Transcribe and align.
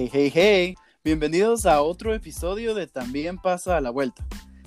Hey, 0.00 0.10
hey, 0.12 0.32
hey, 0.32 0.74
bienvenidos 1.02 1.66
a 1.66 1.82
otro 1.82 2.14
episodio 2.14 2.72
de 2.72 2.86
También 2.86 3.36
pasa 3.36 3.76
a 3.76 3.80
la 3.80 3.90
vuelta. 3.90 4.24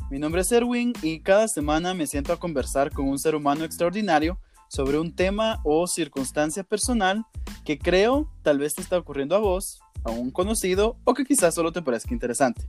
Mi 0.10 0.20
nombre 0.20 0.42
es 0.42 0.52
Erwin 0.52 0.92
y 1.02 1.22
cada 1.22 1.48
semana 1.48 1.94
me 1.94 2.06
siento 2.06 2.34
a 2.34 2.38
conversar 2.38 2.92
con 2.92 3.08
un 3.08 3.18
ser 3.18 3.36
humano 3.36 3.64
extraordinario 3.64 4.38
sobre 4.68 5.00
un 5.00 5.16
tema 5.16 5.62
o 5.64 5.88
circunstancia 5.88 6.66
personal 6.66 7.24
que 7.64 7.80
creo 7.80 8.30
tal 8.42 8.60
vez 8.60 8.76
te 8.76 8.82
está 8.82 8.98
ocurriendo 8.98 9.34
a 9.34 9.40
vos, 9.40 9.80
a 10.04 10.12
un 10.12 10.32
conocido 10.32 10.98
o 11.06 11.14
que 11.14 11.24
quizás 11.24 11.56
solo 11.56 11.72
te 11.72 11.82
parezca 11.82 12.14
interesante. 12.14 12.66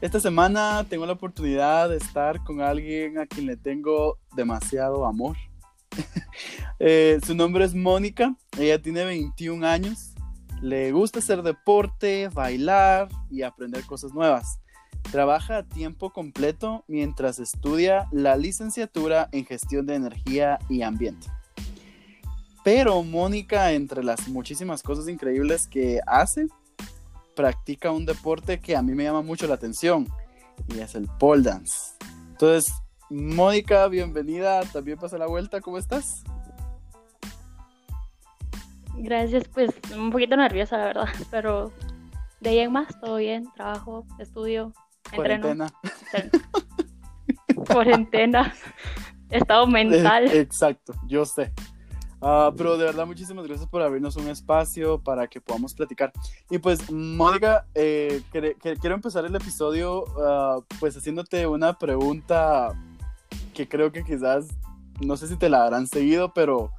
Esta 0.00 0.18
semana 0.18 0.84
tengo 0.88 1.06
la 1.06 1.12
oportunidad 1.12 1.88
de 1.88 1.98
estar 1.98 2.42
con 2.42 2.62
alguien 2.62 3.18
a 3.18 3.26
quien 3.26 3.46
le 3.46 3.56
tengo 3.56 4.18
demasiado 4.34 5.06
amor. 5.06 5.36
Eh, 6.84 7.20
su 7.24 7.36
nombre 7.36 7.64
es 7.64 7.74
Mónica, 7.76 8.34
ella 8.58 8.82
tiene 8.82 9.04
21 9.04 9.64
años, 9.64 10.11
le 10.62 10.92
gusta 10.92 11.18
hacer 11.18 11.42
deporte, 11.42 12.28
bailar 12.28 13.08
y 13.30 13.42
aprender 13.42 13.84
cosas 13.84 14.14
nuevas. 14.14 14.60
Trabaja 15.10 15.58
a 15.58 15.62
tiempo 15.64 16.10
completo 16.10 16.84
mientras 16.86 17.40
estudia 17.40 18.08
la 18.12 18.36
licenciatura 18.36 19.28
en 19.32 19.44
gestión 19.44 19.86
de 19.86 19.96
energía 19.96 20.60
y 20.68 20.82
ambiente. 20.82 21.26
Pero 22.62 23.02
Mónica, 23.02 23.72
entre 23.72 24.04
las 24.04 24.28
muchísimas 24.28 24.84
cosas 24.84 25.08
increíbles 25.08 25.66
que 25.66 26.00
hace, 26.06 26.46
practica 27.34 27.90
un 27.90 28.06
deporte 28.06 28.60
que 28.60 28.76
a 28.76 28.82
mí 28.82 28.94
me 28.94 29.02
llama 29.02 29.22
mucho 29.22 29.48
la 29.48 29.54
atención 29.54 30.06
y 30.68 30.78
es 30.78 30.94
el 30.94 31.08
pole 31.18 31.42
dance. 31.42 31.96
Entonces, 32.30 32.72
Mónica, 33.10 33.88
bienvenida. 33.88 34.62
También 34.72 34.96
pasa 34.96 35.18
la 35.18 35.26
vuelta. 35.26 35.60
¿Cómo 35.60 35.76
estás? 35.76 36.22
Gracias, 38.96 39.48
pues 39.48 39.70
un 39.96 40.10
poquito 40.10 40.36
nerviosa, 40.36 40.78
la 40.78 40.84
verdad, 40.84 41.08
pero 41.30 41.72
de 42.40 42.50
ahí 42.50 42.58
en 42.58 42.72
más, 42.72 42.88
todo 43.00 43.16
bien. 43.16 43.50
Trabajo, 43.54 44.06
estudio, 44.18 44.72
entreno. 45.12 45.66
Cuarentena. 47.66 48.54
Estado 49.30 49.66
mental. 49.66 50.30
Exacto, 50.32 50.94
yo 51.06 51.24
sé. 51.24 51.52
Ah, 52.24 52.52
pero 52.56 52.76
de 52.76 52.84
verdad, 52.84 53.04
muchísimas 53.04 53.44
gracias 53.46 53.68
por 53.68 53.82
abrirnos 53.82 54.14
un 54.16 54.28
espacio 54.28 55.02
para 55.02 55.26
que 55.26 55.40
podamos 55.40 55.74
platicar. 55.74 56.12
Y 56.50 56.58
pues, 56.58 56.88
Mónica, 56.90 57.66
eh, 57.74 58.22
quiero 58.30 58.94
empezar 58.94 59.24
el 59.24 59.34
episodio 59.34 60.04
ah, 60.20 60.60
pues 60.78 60.96
haciéndote 60.96 61.48
una 61.48 61.76
pregunta 61.76 62.78
que 63.54 63.68
creo 63.68 63.90
que 63.90 64.04
quizás, 64.04 64.46
no 65.00 65.16
sé 65.16 65.26
si 65.26 65.36
te 65.36 65.48
la 65.48 65.64
habrán 65.64 65.88
seguido, 65.88 66.32
pero 66.32 66.70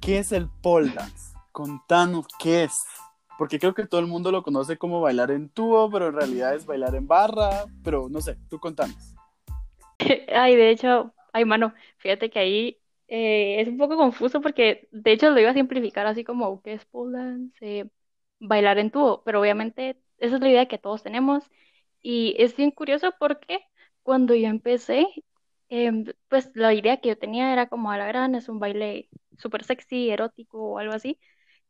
¿qué 0.00 0.18
es 0.18 0.32
el 0.32 0.48
pole 0.60 0.92
dance? 0.92 1.27
Contanos 1.58 2.28
qué 2.38 2.62
es. 2.62 2.86
Porque 3.36 3.58
creo 3.58 3.74
que 3.74 3.84
todo 3.84 4.00
el 4.00 4.06
mundo 4.06 4.30
lo 4.30 4.44
conoce 4.44 4.78
como 4.78 5.00
bailar 5.00 5.32
en 5.32 5.48
tubo, 5.48 5.90
pero 5.90 6.06
en 6.06 6.14
realidad 6.14 6.54
es 6.54 6.64
bailar 6.64 6.94
en 6.94 7.08
barra, 7.08 7.64
pero 7.82 8.08
no 8.08 8.20
sé, 8.20 8.36
tú 8.48 8.60
contanos. 8.60 9.16
Ay, 10.32 10.54
de 10.54 10.70
hecho, 10.70 11.12
ay, 11.32 11.44
mano, 11.44 11.74
fíjate 11.96 12.30
que 12.30 12.38
ahí 12.38 12.80
eh, 13.08 13.60
es 13.60 13.66
un 13.66 13.76
poco 13.76 13.96
confuso 13.96 14.40
porque 14.40 14.88
de 14.92 15.10
hecho 15.10 15.30
lo 15.30 15.40
iba 15.40 15.50
a 15.50 15.54
simplificar 15.54 16.06
así 16.06 16.22
como 16.22 16.62
que 16.62 16.74
es 16.74 16.84
pole 16.84 17.18
dance, 17.18 17.90
bailar 18.38 18.78
en 18.78 18.92
tubo, 18.92 19.24
pero 19.24 19.40
obviamente 19.40 20.00
esa 20.18 20.36
es 20.36 20.40
la 20.40 20.50
idea 20.50 20.68
que 20.68 20.78
todos 20.78 21.02
tenemos 21.02 21.50
y 22.00 22.36
es 22.38 22.56
bien 22.56 22.70
curioso 22.70 23.12
porque 23.18 23.58
cuando 24.04 24.32
yo 24.36 24.46
empecé, 24.46 25.08
em, 25.70 26.04
pues 26.28 26.52
la 26.54 26.72
idea 26.72 26.98
que 26.98 27.08
yo 27.08 27.18
tenía 27.18 27.52
era 27.52 27.68
como 27.68 27.90
a 27.90 27.98
la 27.98 28.06
gran, 28.06 28.36
es 28.36 28.48
un 28.48 28.60
baile 28.60 29.08
súper 29.38 29.64
sexy, 29.64 30.10
erótico 30.10 30.58
o 30.62 30.78
algo 30.78 30.94
así, 30.94 31.18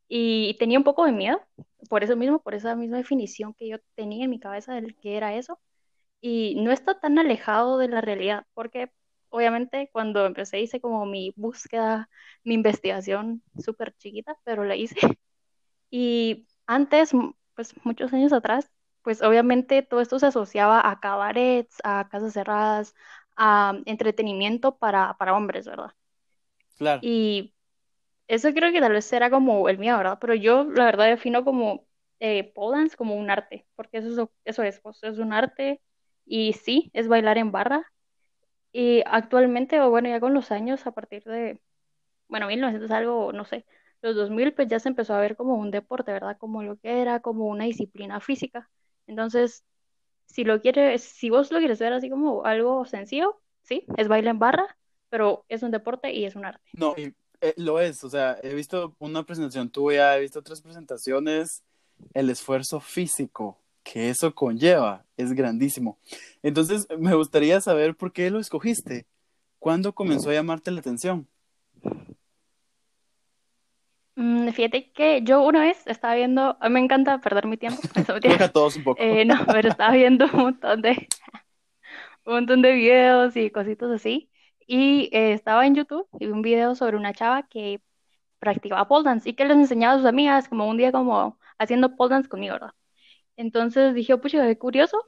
y 0.09 0.57
tenía 0.59 0.79
un 0.79 0.85
poco 0.85 1.05
de 1.05 1.13
miedo 1.13 1.41
por 1.89 2.05
eso 2.05 2.17
mismo, 2.17 2.41
por 2.41 2.55
esa 2.55 2.75
misma 2.75 2.99
definición 2.99 3.55
que 3.55 3.69
yo 3.69 3.79
tenía 3.95 4.25
en 4.25 4.31
mi 4.31 4.41
cabeza 4.41 4.75
del 4.75 4.97
que 4.97 5.17
era 5.17 5.35
eso, 5.35 5.61
y 6.21 6.57
no 6.57 6.73
está 6.73 6.99
tan 7.01 7.19
alejado 7.19 7.79
de 7.79 7.89
la 7.89 8.01
realidad, 8.01 8.47
porque 8.55 8.91
obviamente 9.31 9.89
cuando 9.93 10.27
empecé 10.27 10.61
hice 10.61 10.81
como 10.81 11.07
mi 11.07 11.33
búsqueda, 11.37 12.09
mi 12.45 12.55
investigación 12.55 13.43
súper 13.59 13.95
chiquita, 13.97 14.37
pero 14.45 14.65
la 14.65 14.77
hice. 14.77 14.97
Y 15.91 16.47
antes, 16.67 17.13
pues 17.55 17.75
muchos 17.83 18.13
años 18.13 18.35
atrás, 18.35 18.71
pues 19.03 19.23
obviamente 19.23 19.81
todo 19.81 20.03
esto 20.03 20.19
se 20.19 20.27
asociaba 20.27 20.87
a 20.87 21.01
cabarets, 21.01 21.79
a 21.83 22.09
casas 22.11 22.35
cerradas, 22.35 22.95
a 23.37 23.73
entretenimiento 23.87 24.77
para, 24.77 25.17
para 25.19 25.35
hombres, 25.35 25.67
¿verdad? 25.67 25.93
Claro. 26.77 27.01
Y 27.03 27.55
eso 28.29 28.53
creo 28.55 28.73
que 28.73 28.81
tal 28.81 28.93
vez 28.93 29.13
era 29.13 29.31
como 29.31 29.69
el 29.69 29.79
mío, 29.79 29.97
¿verdad? 29.97 30.19
Pero 30.21 30.35
yo 30.35 30.65
la 30.65 30.85
verdad 30.87 31.07
defino 31.07 31.45
como 31.45 31.87
eh, 32.21 32.53
pole 32.55 32.89
como 32.97 33.17
un 33.17 33.31
arte, 33.31 33.67
porque 33.77 33.99
eso, 33.99 34.31
eso 34.45 34.63
es, 34.63 34.81
pues, 34.81 35.03
es 35.03 35.19
un 35.19 35.33
arte 35.33 35.81
y 36.27 36.53
sí, 36.55 36.91
es 36.95 37.09
bailar 37.09 37.39
en 37.39 37.53
barra, 37.53 37.87
y 38.73 39.03
actualmente, 39.07 39.81
o 39.81 39.91
bueno, 39.91 40.09
ya 40.09 40.21
con 40.21 40.35
los 40.35 40.51
años, 40.51 40.87
a 40.87 40.93
partir 40.93 41.25
de, 41.25 41.61
bueno, 42.29 42.47
1900 42.47 42.91
algo, 42.91 43.33
no 43.33 43.45
sé, 43.45 43.65
los 44.03 44.15
2000, 44.15 44.55
pues 44.55 44.69
ya 44.69 44.79
se 44.79 44.89
empezó 44.89 45.15
a 45.15 45.21
ver 45.21 45.37
como 45.37 45.55
un 45.57 45.71
deporte, 45.71 46.13
¿verdad? 46.13 46.37
Como 46.39 46.63
lo 46.63 46.77
que 46.79 47.01
era, 47.01 47.21
como 47.21 47.47
una 47.47 47.65
disciplina 47.65 48.21
física. 48.21 48.71
Entonces, 49.07 49.65
si 50.27 50.45
lo 50.45 50.61
quieres, 50.61 51.03
si 51.03 51.31
vos 51.31 51.51
lo 51.51 51.59
quieres 51.59 51.81
ver 51.81 51.93
así 51.93 52.11
como 52.11 52.45
algo 52.45 52.85
sencillo, 52.85 53.41
sí, 53.63 53.85
es 53.97 54.09
baile 54.09 54.31
en 54.31 54.39
barra, 54.39 54.77
pero 55.09 55.45
es 55.49 55.63
un 55.63 55.71
deporte 55.71 56.13
y 56.13 56.27
es 56.27 56.37
un 56.37 56.45
arte. 56.45 56.71
No, 56.75 56.95
y, 56.97 57.15
eh, 57.41 57.55
lo 57.57 57.81
es, 57.81 58.03
o 58.05 58.11
sea, 58.11 58.39
he 58.43 58.55
visto 58.55 58.95
una 58.99 59.25
presentación 59.25 59.71
tuya, 59.71 60.17
he 60.17 60.21
visto 60.21 60.39
otras 60.39 60.61
presentaciones, 60.61 61.63
el 62.15 62.31
esfuerzo 62.31 62.81
físico 62.81 63.59
que 63.83 64.11
eso 64.11 64.35
conlleva 64.35 65.05
es 65.17 65.33
grandísimo. 65.33 65.99
Entonces, 66.43 66.87
me 66.99 67.15
gustaría 67.15 67.61
saber 67.61 67.97
por 67.97 68.13
qué 68.13 68.31
lo 68.31 68.39
escogiste. 68.39 69.07
¿Cuándo 69.59 69.95
comenzó 69.95 70.31
a 70.31 70.35
llamarte 70.35 70.71
la 70.71 70.81
atención? 70.81 71.27
Mm, 74.15 74.51
fíjate 74.51 74.91
que 74.91 75.23
yo 75.23 75.43
una 75.43 75.61
vez 75.61 75.87
estaba 75.87 76.17
viendo, 76.17 76.57
a 76.61 76.69
mí 76.69 76.75
me 76.75 76.81
encanta 76.81 77.21
perder 77.21 77.47
mi 77.47 77.57
tiempo. 77.57 77.81
Deja 78.23 78.49
todos 78.49 78.77
un 78.77 78.85
poco. 78.85 79.01
Eh, 79.01 79.25
no, 79.25 79.37
pero 79.47 79.69
estaba 79.69 79.95
viendo 79.95 80.27
un 80.27 80.41
montón 80.41 80.83
de, 80.83 81.09
un 82.27 82.35
montón 82.35 82.63
de 82.63 82.73
videos 82.73 83.37
y 83.37 83.51
cositas 83.51 83.91
así. 83.91 84.28
Y 84.69 85.11
eh, 85.17 85.33
estaba 85.35 85.67
en 85.67 85.75
YouTube 85.77 86.09
y 86.21 86.27
vi 86.27 86.33
un 86.33 86.43
video 86.43 86.75
sobre 86.77 86.97
una 86.99 87.15
chava 87.15 87.45
que 87.49 87.83
practicaba 88.41 88.89
pole 88.89 89.05
dance 89.05 89.29
y 89.31 89.35
que 89.35 89.45
les 89.47 89.57
enseñaba 89.59 89.95
a 89.95 89.99
sus 89.99 90.07
amigas 90.07 90.49
como 90.49 90.69
un 90.69 90.77
día 90.79 90.93
como 90.93 91.39
haciendo 91.59 91.97
pole 91.97 92.11
dance 92.15 92.29
conmigo, 92.31 92.55
¿verdad? 92.55 92.73
Entonces 93.37 93.95
dije, 93.95 94.15
oh, 94.15 94.21
pues 94.21 94.33
qué 94.35 94.59
curioso, 94.59 94.99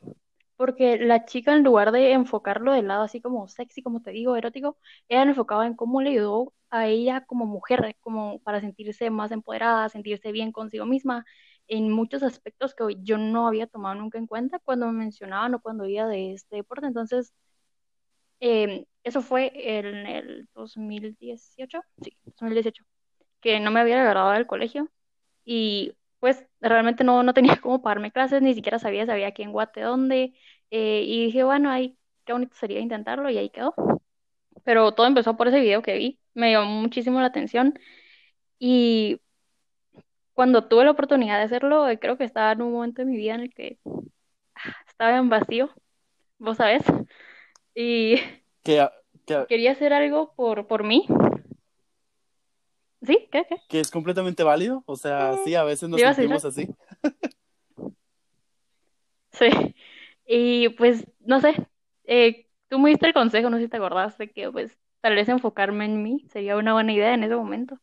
porque 0.57 0.99
la 0.99 1.25
chica 1.27 1.55
en 1.55 1.65
lugar 1.65 1.93
de 1.93 2.13
enfocarlo 2.13 2.73
del 2.73 2.89
lado 2.89 3.03
así 3.05 3.21
como 3.23 3.49
sexy, 3.49 3.83
como 3.83 4.03
te 4.03 4.13
digo, 4.13 4.37
erótico, 4.37 4.79
ella 5.09 5.23
enfocaba 5.25 5.67
en 5.67 5.75
cómo 5.77 6.03
le 6.03 6.11
ayudó 6.13 6.55
a 6.71 6.89
ella 6.89 7.25
como 7.27 7.47
mujer, 7.47 7.97
como 8.01 8.41
para 8.41 8.61
sentirse 8.61 9.11
más 9.11 9.33
empoderada, 9.33 9.89
sentirse 9.89 10.33
bien 10.33 10.53
consigo 10.53 10.87
misma, 10.87 11.25
en 11.69 11.91
muchos 11.91 12.23
aspectos 12.23 12.75
que 12.75 12.85
yo 13.03 13.19
no 13.19 13.47
había 13.49 13.67
tomado 13.69 13.97
nunca 13.97 14.19
en 14.19 14.27
cuenta 14.27 14.59
cuando 14.61 14.87
me 14.89 14.93
mencionaban 14.95 15.55
o 15.55 15.61
cuando 15.61 15.87
iba 15.87 16.07
de 16.09 16.35
este 16.35 16.57
deporte. 16.57 16.87
Entonces, 16.87 17.33
em, 18.41 18.85
eso 19.05 19.23
fue 19.23 19.53
en 19.55 20.07
el 20.07 20.49
2018, 20.55 21.83
sí, 22.03 22.17
2018, 22.25 22.85
que 23.41 23.61
no 23.61 23.71
me 23.71 23.81
había 23.81 24.03
graduado 24.03 24.33
del 24.33 24.47
colegio 24.47 24.91
y 25.45 25.95
pues 26.21 26.47
realmente 26.61 27.05
no, 27.05 27.23
no 27.23 27.35
tenía 27.35 27.57
cómo 27.63 27.83
pagarme 27.83 28.13
clases, 28.13 28.43
ni 28.43 28.55
siquiera 28.55 28.79
sabía, 28.79 29.07
sabía 29.07 29.29
aquí 29.29 29.43
en 29.43 29.53
Guate 29.53 29.81
dónde, 29.83 30.35
eh, 30.71 31.03
y 31.05 31.27
dije, 31.27 31.45
bueno, 31.45 31.71
ahí 31.71 31.99
qué 32.25 32.33
bonito 32.33 32.55
sería 32.57 32.81
intentarlo, 32.81 33.31
y 33.31 33.39
ahí 33.39 33.51
quedó. 33.51 33.75
Pero 34.65 34.93
todo 34.93 35.07
empezó 35.07 35.37
por 35.37 35.49
ese 35.49 35.61
video 35.61 35.83
que 35.83 35.95
vi, 35.97 36.21
me 36.35 36.53
llamó 36.53 36.71
muchísimo 36.83 37.21
la 37.21 37.27
atención, 37.27 37.75
y 38.59 39.21
cuando 40.35 40.67
tuve 40.69 40.85
la 40.85 40.93
oportunidad 40.93 41.39
de 41.39 41.45
hacerlo, 41.45 41.89
eh, 41.89 41.99
creo 41.99 42.17
que 42.17 42.25
estaba 42.25 42.53
en 42.53 42.63
un 42.63 42.73
momento 42.73 43.03
de 43.03 43.07
mi 43.07 43.17
vida 43.17 43.35
en 43.35 43.41
el 43.43 43.55
que 43.55 43.79
ah, 44.55 44.77
estaba 44.89 45.17
en 45.19 45.29
vacío, 45.29 45.71
vos 46.39 46.59
sabés, 46.59 46.83
y 47.81 48.21
quería 49.49 49.73
hacer 49.73 49.93
algo 49.93 50.35
por, 50.35 50.67
por 50.67 50.85
mí, 50.85 51.07
¿Sí? 53.03 53.29
¿Qué? 53.33 53.47
¿Qué? 53.49 53.57
Que 53.67 53.81
es 53.81 53.91
completamente 53.91 54.43
válido. 54.43 54.83
O 54.85 54.95
sea, 54.95 55.35
sí, 55.45 55.55
a 55.55 55.65
veces 55.65 55.89
nos 55.89 55.99
sentimos 55.99 56.45
así. 56.45 56.69
sí. 59.33 59.75
Y 60.27 60.69
pues, 60.71 61.07
no 61.21 61.41
sé, 61.41 61.55
eh, 62.05 62.47
tú 62.69 62.79
me 62.79 62.91
diste 62.91 63.07
el 63.07 63.15
consejo, 63.15 63.49
no 63.49 63.57
sé 63.57 63.63
si 63.65 63.69
te 63.71 63.79
acordás, 63.79 64.19
de 64.19 64.31
que 64.31 64.51
pues 64.51 64.77
tal 65.01 65.15
vez 65.15 65.31
enfocarme 65.31 65.87
en 65.87 66.03
mí 66.03 66.27
sería 66.31 66.59
una 66.59 66.75
buena 66.75 66.93
idea 66.93 67.15
en 67.15 67.25
ese 67.25 67.35
momento. 67.35 67.81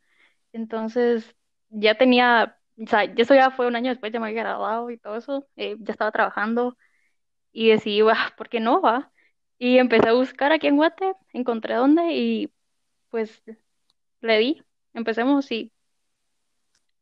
Entonces, 0.54 1.36
ya 1.70 1.96
tenía, 1.96 2.60
o 2.80 2.86
sea, 2.86 3.04
eso 3.06 3.34
ya 3.34 3.50
fue 3.50 3.66
un 3.66 3.76
año 3.76 3.90
después, 3.90 4.14
ya 4.14 4.20
me 4.20 4.28
había 4.28 4.44
graduado 4.44 4.92
y 4.92 5.00
todo 5.00 5.18
eso, 5.18 5.48
eh, 5.56 5.78
ya 5.80 5.94
estaba 5.94 6.12
trabajando 6.12 6.78
y 7.52 7.70
decidí, 7.70 8.02
¿por 8.38 8.50
qué 8.50 8.60
no? 8.60 8.82
va? 8.82 9.12
Y 9.60 9.78
empecé 9.80 10.10
a 10.10 10.14
buscar 10.14 10.52
aquí 10.52 10.68
en 10.68 10.78
Guate, 10.78 11.14
encontré 11.34 11.76
dónde 11.76 12.14
y 12.14 12.52
pues 13.10 13.42
le 14.22 14.38
di 14.38 14.64
Empecemos, 14.94 15.46
sí. 15.46 15.72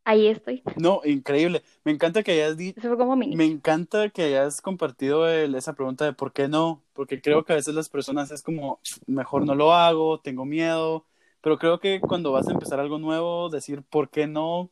ahí 0.03 0.27
estoy. 0.27 0.63
No, 0.77 1.01
increíble. 1.05 1.63
Me 1.83 1.91
encanta 1.91 2.23
que 2.23 2.31
hayas 2.33 2.57
dicho. 2.57 2.81
Fue 2.81 2.97
como. 2.97 3.15
Me 3.15 3.45
encanta 3.45 4.09
que 4.09 4.23
hayas 4.23 4.61
compartido 4.61 5.29
el- 5.29 5.55
esa 5.55 5.73
pregunta 5.73 6.05
de 6.05 6.13
por 6.13 6.33
qué 6.33 6.47
no, 6.47 6.83
porque 6.93 7.21
creo 7.21 7.45
que 7.45 7.53
a 7.53 7.55
veces 7.55 7.73
las 7.73 7.89
personas 7.89 8.31
es 8.31 8.41
como, 8.41 8.79
mejor 9.07 9.45
no 9.45 9.55
lo 9.55 9.73
hago, 9.73 10.19
tengo 10.19 10.43
miedo, 10.45 11.05
pero 11.41 11.57
creo 11.57 11.79
que 11.79 11.99
cuando 12.01 12.31
vas 12.33 12.47
a 12.47 12.51
empezar 12.51 12.79
algo 12.79 12.97
nuevo, 12.99 13.49
decir 13.49 13.81
por 13.83 14.09
qué 14.09 14.27
no 14.27 14.69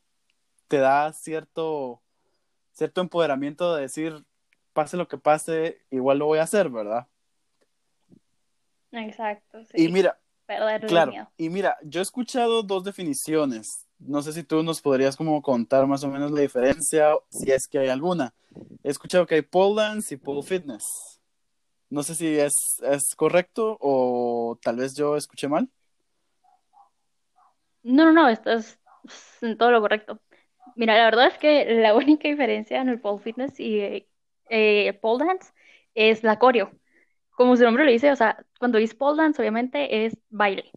te 0.68 0.78
da 0.78 1.14
cierto, 1.14 2.02
cierto 2.74 3.02
empoderamiento 3.02 3.76
de 3.76 3.84
decir, 3.84 4.26
pase 4.74 4.98
lo 4.98 5.08
que 5.08 5.18
pase, 5.18 5.82
igual 5.92 6.20
lo 6.20 6.26
voy 6.28 6.40
a 6.40 6.44
hacer, 6.44 6.70
¿verdad? 6.70 7.08
Exacto, 8.94 9.64
Y 9.76 9.88
sí. 9.88 9.90
mira, 9.90 10.20
Perder 10.46 10.86
el 10.86 10.90
claro, 10.90 11.12
miedo. 11.12 11.32
y 11.38 11.50
mira, 11.50 11.78
yo 11.84 12.00
he 12.00 12.04
escuchado 12.04 12.64
dos 12.64 12.84
definiciones. 12.84 13.88
No 14.00 14.22
sé 14.22 14.34
si 14.34 14.44
tú 14.44 14.64
nos 14.64 14.82
podrías 14.82 15.16
como 15.16 15.42
contar 15.42 15.88
más 15.88 16.04
o 16.04 16.10
menos 16.10 16.32
la 16.32 16.42
diferencia, 16.42 17.14
si 17.30 17.52
es 17.52 17.68
que 17.68 17.80
hay 17.80 17.90
alguna. 17.90 18.34
He 18.84 18.90
escuchado 18.92 19.26
que 19.26 19.36
hay 19.36 19.42
pole 19.42 19.82
dance 19.82 20.14
y 20.14 20.18
pole 20.18 20.44
fitness. 20.44 20.86
No 21.90 22.04
sé 22.04 22.16
si 22.16 22.28
es, 22.40 22.54
es 22.84 23.16
correcto 23.16 23.78
o 23.80 24.58
tal 24.62 24.78
vez 24.78 24.96
yo 24.96 25.16
escuché 25.18 25.48
mal. 25.48 25.70
No, 27.84 28.06
no, 28.06 28.12
no, 28.14 28.30
estás 28.30 28.80
en 29.42 29.58
todo 29.58 29.72
lo 29.72 29.82
correcto. 29.82 30.20
Mira, 30.76 30.98
la 30.98 31.06
verdad 31.06 31.28
es 31.28 31.38
que 31.38 31.66
la 31.82 31.96
única 31.96 32.28
diferencia 32.30 32.82
en 32.82 32.90
el 32.90 33.00
pole 33.02 33.22
fitness 33.24 33.60
y 33.60 34.08
eh, 34.50 35.00
pole 35.02 35.26
dance 35.26 35.54
es 35.96 36.24
la 36.24 36.40
coreo. 36.40 36.72
Como 37.34 37.56
su 37.58 37.64
nombre 37.64 37.86
lo 37.86 37.92
dice, 37.92 38.12
o 38.12 38.16
sea, 38.16 38.46
cuando 38.60 38.78
es 38.78 38.96
pole 38.96 39.18
dance, 39.22 39.42
obviamente 39.42 40.06
es 40.06 40.18
baile. 40.30 40.72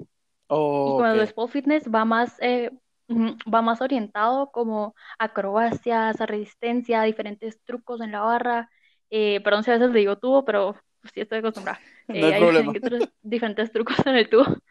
Y 0.85 0.95
Oh, 0.95 0.97
cuando 0.97 1.23
ok. 1.23 1.25
es 1.25 1.33
pole 1.33 1.53
fitness 1.53 1.91
va 1.95 2.05
más, 2.05 2.37
eh, 2.41 2.71
va 3.53 3.63
más 3.63 3.81
orientado 3.81 4.51
como 4.53 4.95
a 5.19 5.25
acrobacias, 5.27 6.21
a 6.21 6.27
resistencia, 6.27 7.01
a 7.03 7.05
diferentes 7.05 7.61
trucos 7.65 8.01
en 8.01 8.13
la 8.13 8.21
barra. 8.23 8.71
Eh, 9.11 9.41
perdón 9.43 9.65
si 9.65 9.71
a 9.71 9.75
veces 9.75 9.91
le 9.93 10.01
digo 10.01 10.19
tubo, 10.19 10.45
pero 10.45 10.75
pues, 11.01 11.13
sí 11.15 11.21
estoy 11.23 11.39
acostumbrada. 11.39 11.81
No 12.09 12.27
Eh, 12.27 12.33
hay 12.33 12.35
hay 12.35 12.45
problema. 12.45 12.75
diferentes, 12.75 13.09
diferentes 13.23 13.73
trucos 13.73 13.99
en 14.07 14.17
el 14.17 14.31
tubo. 14.31 14.45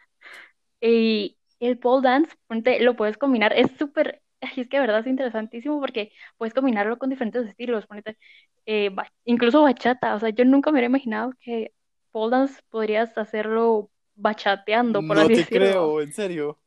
Y 0.82 1.38
el 1.60 1.80
pole 1.80 2.04
dance, 2.08 2.36
ponte, 2.48 2.80
lo 2.82 2.96
puedes 2.96 3.18
combinar, 3.18 3.54
es 3.54 3.72
súper, 3.78 4.22
ay, 4.42 4.52
es 4.58 4.70
que 4.70 4.78
de 4.78 4.82
verdad 4.82 5.02
es 5.02 5.08
interesantísimo 5.08 5.80
porque 5.80 6.12
puedes 6.38 6.54
combinarlo 6.54 6.98
con 7.00 7.10
diferentes 7.10 7.48
estilos, 7.48 7.88
ponete, 7.88 8.18
eh, 8.66 8.90
ba- 8.90 9.12
incluso 9.26 9.64
bachata, 9.64 10.16
o 10.16 10.20
sea, 10.20 10.30
yo 10.30 10.46
nunca 10.46 10.72
me 10.72 10.76
hubiera 10.76 10.88
imaginado 10.88 11.34
que 11.42 11.74
pole 12.16 12.38
dance 12.38 12.62
podrías 12.72 13.18
hacerlo 13.20 13.92
bachateando, 14.16 15.06
por 15.08 15.20
No 15.20 15.30
así 15.30 15.36
te 15.36 15.48
decirlo. 15.48 15.50
creo, 15.50 16.02
en 16.02 16.12
serio. 16.12 16.58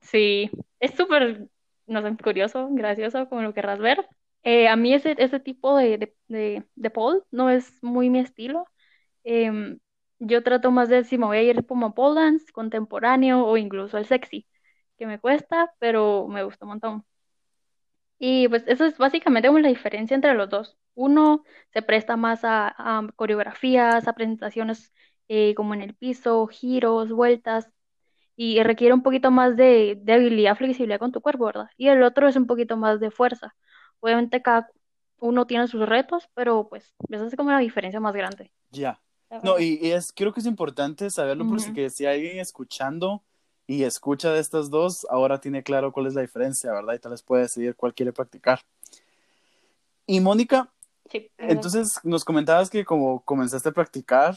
Sí, 0.00 0.50
es 0.80 0.94
súper, 0.96 1.48
no 1.86 2.02
sé, 2.02 2.16
curioso, 2.22 2.68
gracioso, 2.72 3.28
como 3.28 3.42
lo 3.42 3.54
querrás 3.54 3.78
ver. 3.78 4.06
Eh, 4.42 4.68
a 4.68 4.76
mí 4.76 4.92
ese, 4.94 5.14
ese 5.18 5.38
tipo 5.40 5.76
de, 5.76 5.98
de, 5.98 6.16
de, 6.28 6.64
de 6.74 6.90
pole 6.90 7.20
no 7.30 7.50
es 7.50 7.72
muy 7.82 8.10
mi 8.10 8.18
estilo. 8.20 8.66
Em, 9.24 9.80
yo 10.20 10.42
trato 10.42 10.70
más 10.70 10.88
de 10.88 11.04
si 11.04 11.18
me 11.18 11.26
voy 11.26 11.38
a 11.38 11.42
ir 11.44 11.66
como 11.66 11.86
a 11.86 11.94
pole 11.94 12.20
dance, 12.20 12.52
contemporáneo 12.52 13.44
o 13.46 13.56
incluso 13.56 13.98
el 13.98 14.06
sexy, 14.06 14.46
que 14.98 15.06
me 15.06 15.20
cuesta, 15.20 15.74
pero 15.80 16.28
me 16.28 16.44
gusta 16.44 16.64
un 16.66 16.70
montón. 16.70 17.06
Y 18.18 18.48
pues 18.48 18.64
eso 18.68 18.86
es 18.86 18.96
básicamente 18.96 19.48
como 19.48 19.58
la 19.58 19.68
diferencia 19.68 20.14
entre 20.14 20.32
los 20.34 20.48
dos. 20.48 20.78
Uno 20.94 21.44
se 21.72 21.82
presta 21.82 22.16
más 22.16 22.44
a, 22.44 22.68
a 22.76 23.06
coreografías, 23.16 24.08
a 24.08 24.12
presentaciones 24.14 24.92
eh, 25.28 25.54
como 25.54 25.74
en 25.74 25.82
el 25.82 25.94
piso, 25.94 26.46
giros, 26.46 27.10
vueltas, 27.12 27.70
y 28.36 28.62
requiere 28.62 28.94
un 28.94 29.02
poquito 29.02 29.30
más 29.30 29.56
de, 29.56 29.98
de 30.00 30.12
habilidad, 30.14 30.56
flexibilidad 30.56 30.98
con 30.98 31.12
tu 31.12 31.20
cuerpo, 31.20 31.46
¿verdad? 31.46 31.68
Y 31.76 31.88
el 31.88 32.02
otro 32.02 32.28
es 32.28 32.36
un 32.36 32.46
poquito 32.46 32.76
más 32.76 32.98
de 33.00 33.10
fuerza. 33.10 33.54
Obviamente 34.00 34.42
cada 34.42 34.68
uno 35.20 35.46
tiene 35.46 35.68
sus 35.68 35.86
retos, 35.88 36.28
pero 36.34 36.68
pues 36.68 36.94
esa 37.08 37.26
es 37.26 37.36
como 37.36 37.50
la 37.50 37.58
diferencia 37.58 38.00
más 38.00 38.14
grande, 38.14 38.52
Ya. 38.70 39.00
No, 39.42 39.58
y, 39.58 39.78
y 39.80 39.92
es, 39.92 40.12
creo 40.12 40.32
que 40.32 40.40
es 40.40 40.46
importante 40.46 41.10
saberlo 41.10 41.46
por 41.48 41.60
si 41.60 41.66
Ujú. 41.66 41.74
que 41.74 41.90
si 41.90 42.06
hay 42.06 42.18
alguien 42.20 42.38
escuchando 42.38 43.22
y 43.66 43.84
escucha 43.84 44.32
de 44.32 44.40
estas 44.40 44.70
dos, 44.70 45.06
ahora 45.10 45.40
tiene 45.40 45.62
claro 45.62 45.92
cuál 45.92 46.06
es 46.06 46.14
la 46.14 46.20
diferencia, 46.20 46.72
¿verdad? 46.72 46.94
Y 46.94 46.98
tal 46.98 47.12
vez 47.12 47.22
puede 47.22 47.42
decidir 47.42 47.74
cuál 47.76 47.94
quiere 47.94 48.12
practicar. 48.12 48.60
Y 50.06 50.20
Mónica, 50.20 50.72
Sí, 51.10 51.30
entonces 51.38 52.00
nos 52.04 52.24
comentabas 52.24 52.70
que 52.70 52.84
como 52.84 53.22
comenzaste 53.24 53.68
a 53.68 53.72
practicar 53.72 54.36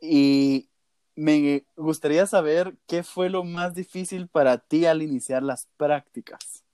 y 0.00 0.68
me 1.16 1.64
gustaría 1.76 2.26
saber 2.26 2.76
qué 2.86 3.02
fue 3.02 3.28
lo 3.28 3.42
más 3.42 3.74
difícil 3.74 4.28
para 4.28 4.58
ti 4.58 4.86
al 4.86 5.02
iniciar 5.02 5.42
las 5.42 5.66
prácticas. 5.76 6.64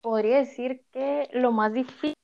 Podría 0.00 0.38
decir 0.38 0.82
que 0.90 1.28
lo 1.32 1.52
más 1.52 1.72
difícil 1.72 2.14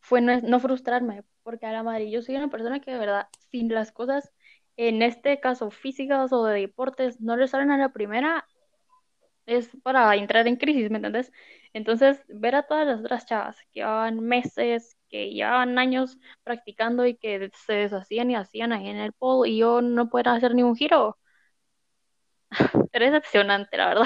fue 0.00 0.20
no, 0.20 0.40
no 0.40 0.58
frustrarme, 0.60 1.22
porque 1.42 1.66
a 1.66 1.72
la 1.72 1.82
madre 1.82 2.10
yo 2.10 2.20
soy 2.22 2.36
una 2.36 2.48
persona 2.48 2.80
que 2.80 2.90
de 2.90 2.98
verdad, 2.98 3.28
sin 3.50 3.72
las 3.72 3.92
cosas, 3.92 4.32
en 4.76 5.02
este 5.02 5.38
caso 5.40 5.70
físicas 5.70 6.32
o 6.32 6.44
de 6.44 6.60
deportes, 6.60 7.20
no 7.20 7.36
le 7.36 7.46
salen 7.46 7.70
a 7.70 7.78
la 7.78 7.92
primera, 7.92 8.48
es 9.46 9.70
para 9.82 10.14
entrar 10.16 10.46
en 10.48 10.56
crisis, 10.56 10.90
¿me 10.90 10.96
entendés? 10.98 11.32
Entonces, 11.72 12.22
ver 12.28 12.54
a 12.56 12.62
todas 12.64 12.86
las 12.86 13.00
otras 13.00 13.26
chavas 13.26 13.56
que 13.72 13.80
llevaban 13.80 14.20
meses, 14.20 14.96
que 15.08 15.30
llevaban 15.30 15.78
años 15.78 16.18
practicando 16.44 17.06
y 17.06 17.16
que 17.16 17.50
se 17.66 17.72
deshacían 17.74 18.30
y 18.30 18.36
hacían 18.36 18.72
ahí 18.72 18.88
en 18.88 18.96
el 18.98 19.12
pole 19.12 19.50
y 19.50 19.58
yo 19.58 19.82
no 19.82 20.08
pudiera 20.08 20.32
hacer 20.34 20.54
ni 20.54 20.62
un 20.62 20.76
giro, 20.76 21.18
era 22.92 23.06
decepcionante, 23.06 23.76
la 23.76 23.88
verdad. 23.88 24.04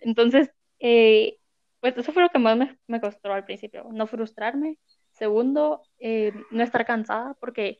Entonces, 0.00 0.50
eh, 0.78 1.38
pues 1.80 1.96
eso 1.96 2.12
fue 2.12 2.22
lo 2.22 2.28
que 2.30 2.38
más 2.38 2.56
me, 2.56 2.78
me 2.86 3.00
costó 3.00 3.32
al 3.32 3.44
principio, 3.44 3.86
no 3.92 4.06
frustrarme. 4.06 4.78
Segundo, 5.12 5.82
eh, 5.98 6.32
no 6.50 6.62
estar 6.62 6.84
cansada 6.86 7.34
porque 7.40 7.78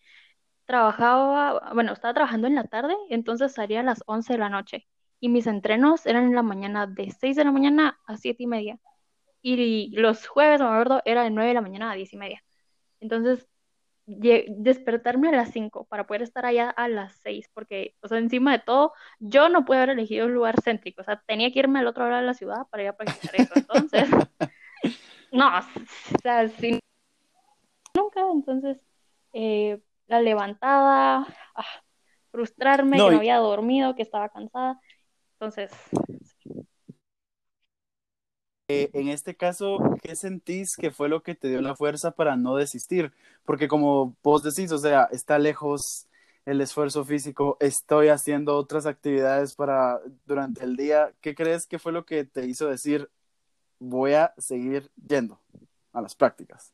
trabajaba, 0.66 1.72
bueno, 1.74 1.92
estaba 1.92 2.14
trabajando 2.14 2.46
en 2.48 2.54
la 2.56 2.64
tarde, 2.66 2.94
entonces 3.10 3.52
salía 3.54 3.80
a 3.80 3.82
las 3.84 4.02
11 4.06 4.34
de 4.34 4.40
la 4.40 4.50
noche 4.50 4.86
y 5.26 5.28
mis 5.28 5.48
entrenos 5.48 6.06
eran 6.06 6.24
en 6.26 6.36
la 6.36 6.42
mañana 6.42 6.86
de 6.86 7.10
6 7.10 7.34
de 7.34 7.42
la 7.42 7.50
mañana 7.50 7.98
a 8.06 8.16
7 8.16 8.44
y 8.44 8.46
media 8.46 8.78
y 9.42 9.90
los 9.90 10.28
jueves, 10.28 10.60
me 10.60 10.68
acuerdo, 10.68 11.02
era 11.04 11.24
de 11.24 11.30
9 11.30 11.48
de 11.48 11.54
la 11.54 11.60
mañana 11.60 11.90
a 11.90 11.94
10 11.96 12.12
y 12.12 12.16
media. 12.16 12.44
Entonces, 13.00 13.48
despertarme 14.06 15.30
a 15.30 15.32
las 15.32 15.50
5 15.50 15.84
para 15.86 16.06
poder 16.06 16.22
estar 16.22 16.46
allá 16.46 16.70
a 16.70 16.86
las 16.86 17.16
6 17.24 17.50
porque, 17.52 17.96
o 18.02 18.08
sea, 18.08 18.18
encima 18.18 18.52
de 18.52 18.60
todo, 18.60 18.92
yo 19.18 19.48
no 19.48 19.64
pude 19.64 19.78
haber 19.78 19.90
elegido 19.90 20.26
un 20.26 20.34
lugar 20.34 20.60
céntrico, 20.62 21.00
o 21.00 21.04
sea, 21.04 21.20
tenía 21.26 21.52
que 21.52 21.58
irme 21.58 21.80
al 21.80 21.88
otro 21.88 22.04
lado 22.08 22.20
de 22.20 22.26
la 22.26 22.34
ciudad 22.34 22.68
para 22.70 22.84
ir 22.84 22.88
a 22.90 22.96
practicar 22.96 23.40
eso. 23.40 23.52
Entonces, 23.56 24.08
no, 25.32 25.58
o 25.58 26.20
sea, 26.22 26.48
sin 26.50 26.78
nunca, 27.96 28.20
entonces, 28.32 28.78
eh, 29.32 29.80
la 30.06 30.20
levantada, 30.20 31.26
ah, 31.56 31.82
frustrarme, 32.30 32.98
No, 32.98 33.06
que 33.06 33.10
no 33.12 33.16
había 33.18 33.38
dormido, 33.38 33.96
que 33.96 34.02
estaba 34.02 34.28
cansada. 34.28 34.78
Entonces, 35.38 35.70
Eh, 38.68 38.90
en 38.94 39.08
este 39.08 39.36
caso, 39.36 39.78
¿qué 40.02 40.16
sentís 40.16 40.74
que 40.76 40.90
fue 40.90 41.08
lo 41.08 41.22
que 41.22 41.36
te 41.36 41.48
dio 41.48 41.60
la 41.62 41.76
fuerza 41.76 42.10
para 42.12 42.36
no 42.36 42.56
desistir? 42.56 43.12
Porque 43.44 43.68
como 43.68 44.16
vos 44.24 44.42
decís, 44.42 44.72
o 44.72 44.78
sea, 44.78 45.04
está 45.12 45.38
lejos 45.38 46.08
el 46.46 46.60
esfuerzo 46.60 47.04
físico, 47.04 47.56
estoy 47.60 48.08
haciendo 48.08 48.56
otras 48.56 48.86
actividades 48.86 49.54
para 49.54 50.00
durante 50.26 50.64
el 50.64 50.76
día. 50.76 51.12
¿Qué 51.20 51.34
crees 51.36 51.66
que 51.66 51.78
fue 51.78 51.92
lo 51.92 52.04
que 52.06 52.24
te 52.24 52.46
hizo 52.46 52.66
decir, 52.68 53.08
voy 53.80 54.14
a 54.14 54.34
seguir 54.38 54.90
yendo 55.08 55.40
a 55.92 56.02
las 56.02 56.14
prácticas? 56.16 56.72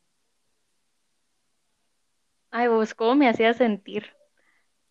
ay, 2.53 2.69
vos, 2.69 2.95
¿cómo 2.95 3.17
me 3.17 3.29
hacía 3.29 3.53
sentir? 3.53 4.13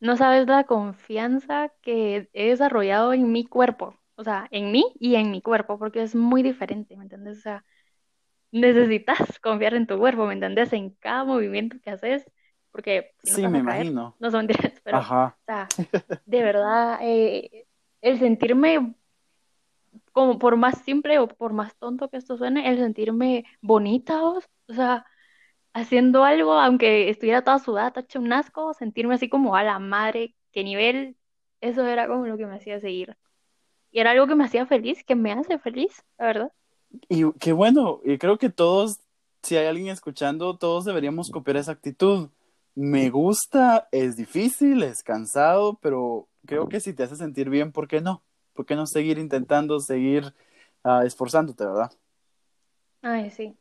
No 0.02 0.18
sabes 0.18 0.48
la 0.48 0.66
confianza 0.66 1.72
que 1.82 2.30
he 2.34 2.50
desarrollado 2.50 3.14
en 3.14 3.32
mi 3.34 3.46
cuerpo, 3.46 4.00
o 4.16 4.24
sea, 4.26 4.48
en 4.52 4.72
mí 4.74 4.86
y 5.00 5.16
en 5.16 5.32
mi 5.32 5.42
cuerpo, 5.44 5.80
porque 5.80 6.04
es 6.04 6.16
muy 6.16 6.44
diferente, 6.44 6.98
¿me 6.98 7.04
entiendes? 7.06 7.40
O 7.40 7.42
sea, 7.42 7.66
necesitas 8.52 9.18
confiar 9.42 9.76
en 9.76 9.88
tu 9.88 9.98
cuerpo, 10.00 10.26
¿me 10.28 10.34
entiendes? 10.34 10.74
En 10.74 10.92
cada 10.96 11.26
movimiento 11.26 11.78
que 11.84 11.92
haces, 11.92 12.26
porque 12.72 13.12
si 13.24 13.38
no 13.38 13.38
Sí, 13.38 13.48
me 13.48 13.60
imagino. 13.60 14.16
no 14.20 14.32
son 14.32 14.48
mentiras, 14.48 14.82
pero, 14.84 15.02
o 15.02 15.02
Ajá. 15.02 15.38
sea, 15.48 15.76
de 16.26 16.44
verdad, 16.44 17.00
eh, 17.04 17.68
el 18.02 18.20
sentirme 18.20 18.96
como 20.12 20.40
por 20.40 20.58
más 20.58 20.80
simple 20.84 21.20
o 21.20 21.28
por 21.28 21.54
más 21.54 21.76
tonto 21.78 22.10
que 22.10 22.18
esto 22.18 22.38
suene, 22.38 22.70
el 22.70 22.78
sentirme 22.78 23.46
bonita, 23.62 24.24
o 24.24 24.42
sea, 24.70 25.06
haciendo 25.74 26.24
algo, 26.24 26.54
aunque 26.54 27.10
estuviera 27.10 27.44
toda 27.44 27.60
sudada, 27.60 27.92
toda 27.92 28.04
hecha 28.04 28.20
un 28.20 28.34
asco, 28.34 28.74
sentirme 28.74 29.16
así 29.16 29.30
como 29.30 29.56
a 29.56 29.64
la 29.64 29.80
madre, 29.80 30.36
qué 30.52 30.64
nivel, 30.64 31.18
eso 31.62 31.86
era 31.86 32.08
como 32.08 32.26
lo 32.26 32.38
que 32.38 32.46
me 32.46 32.56
hacía 32.56 32.80
seguir. 32.80 33.18
Y 33.92 34.00
era 34.00 34.12
algo 34.12 34.28
que 34.28 34.36
me 34.36 34.46
hacía 34.46 34.66
feliz, 34.66 35.04
que 35.04 35.16
me 35.16 35.32
hace 35.32 35.60
feliz, 35.60 36.04
la 36.18 36.26
verdad. 36.26 36.52
Y 37.10 37.32
qué 37.34 37.54
bueno, 37.54 38.02
y 38.04 38.18
creo 38.18 38.38
que 38.38 38.50
todos, 38.50 39.00
si 39.44 39.58
hay 39.58 39.68
alguien 39.68 39.90
escuchando, 39.90 40.58
todos 40.58 40.86
deberíamos 40.86 41.30
copiar 41.30 41.58
esa 41.58 41.72
actitud. 41.72 42.30
Me 42.74 43.10
gusta, 43.10 43.88
es 43.92 44.16
difícil, 44.16 44.84
es 44.84 45.04
cansado, 45.04 45.78
pero 45.82 46.28
creo 46.46 46.70
que 46.70 46.80
si 46.80 46.94
te 46.94 47.04
hace 47.04 47.16
sentir 47.16 47.50
bien, 47.50 47.72
¿por 47.72 47.88
qué 47.88 48.02
no? 48.02 48.24
¿Por 48.54 48.66
qué 48.66 48.76
no 48.76 48.86
seguir 48.86 49.18
intentando, 49.18 49.80
seguir 49.80 50.34
ah, 50.84 51.04
esforzándote, 51.06 51.66
¿verdad? 51.66 51.92
Ay, 53.02 53.32
sí. 53.32 53.56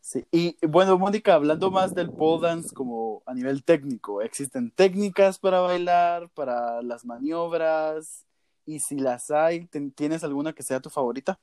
Sí, 0.00 0.24
y 0.30 0.56
bueno, 0.66 0.98
Mónica, 0.98 1.34
hablando 1.34 1.70
más 1.70 1.94
del 1.94 2.10
pole 2.10 2.46
dance 2.48 2.74
como 2.74 3.22
a 3.26 3.34
nivel 3.34 3.64
técnico, 3.64 4.22
¿existen 4.22 4.70
técnicas 4.70 5.38
para 5.38 5.60
bailar, 5.60 6.28
para 6.30 6.82
las 6.82 7.04
maniobras? 7.04 8.24
Y 8.66 8.80
si 8.80 8.96
las 8.96 9.30
hay, 9.30 9.66
¿tienes 9.94 10.24
alguna 10.24 10.52
que 10.52 10.62
sea 10.62 10.80
tu 10.80 10.90
favorita? 10.90 11.38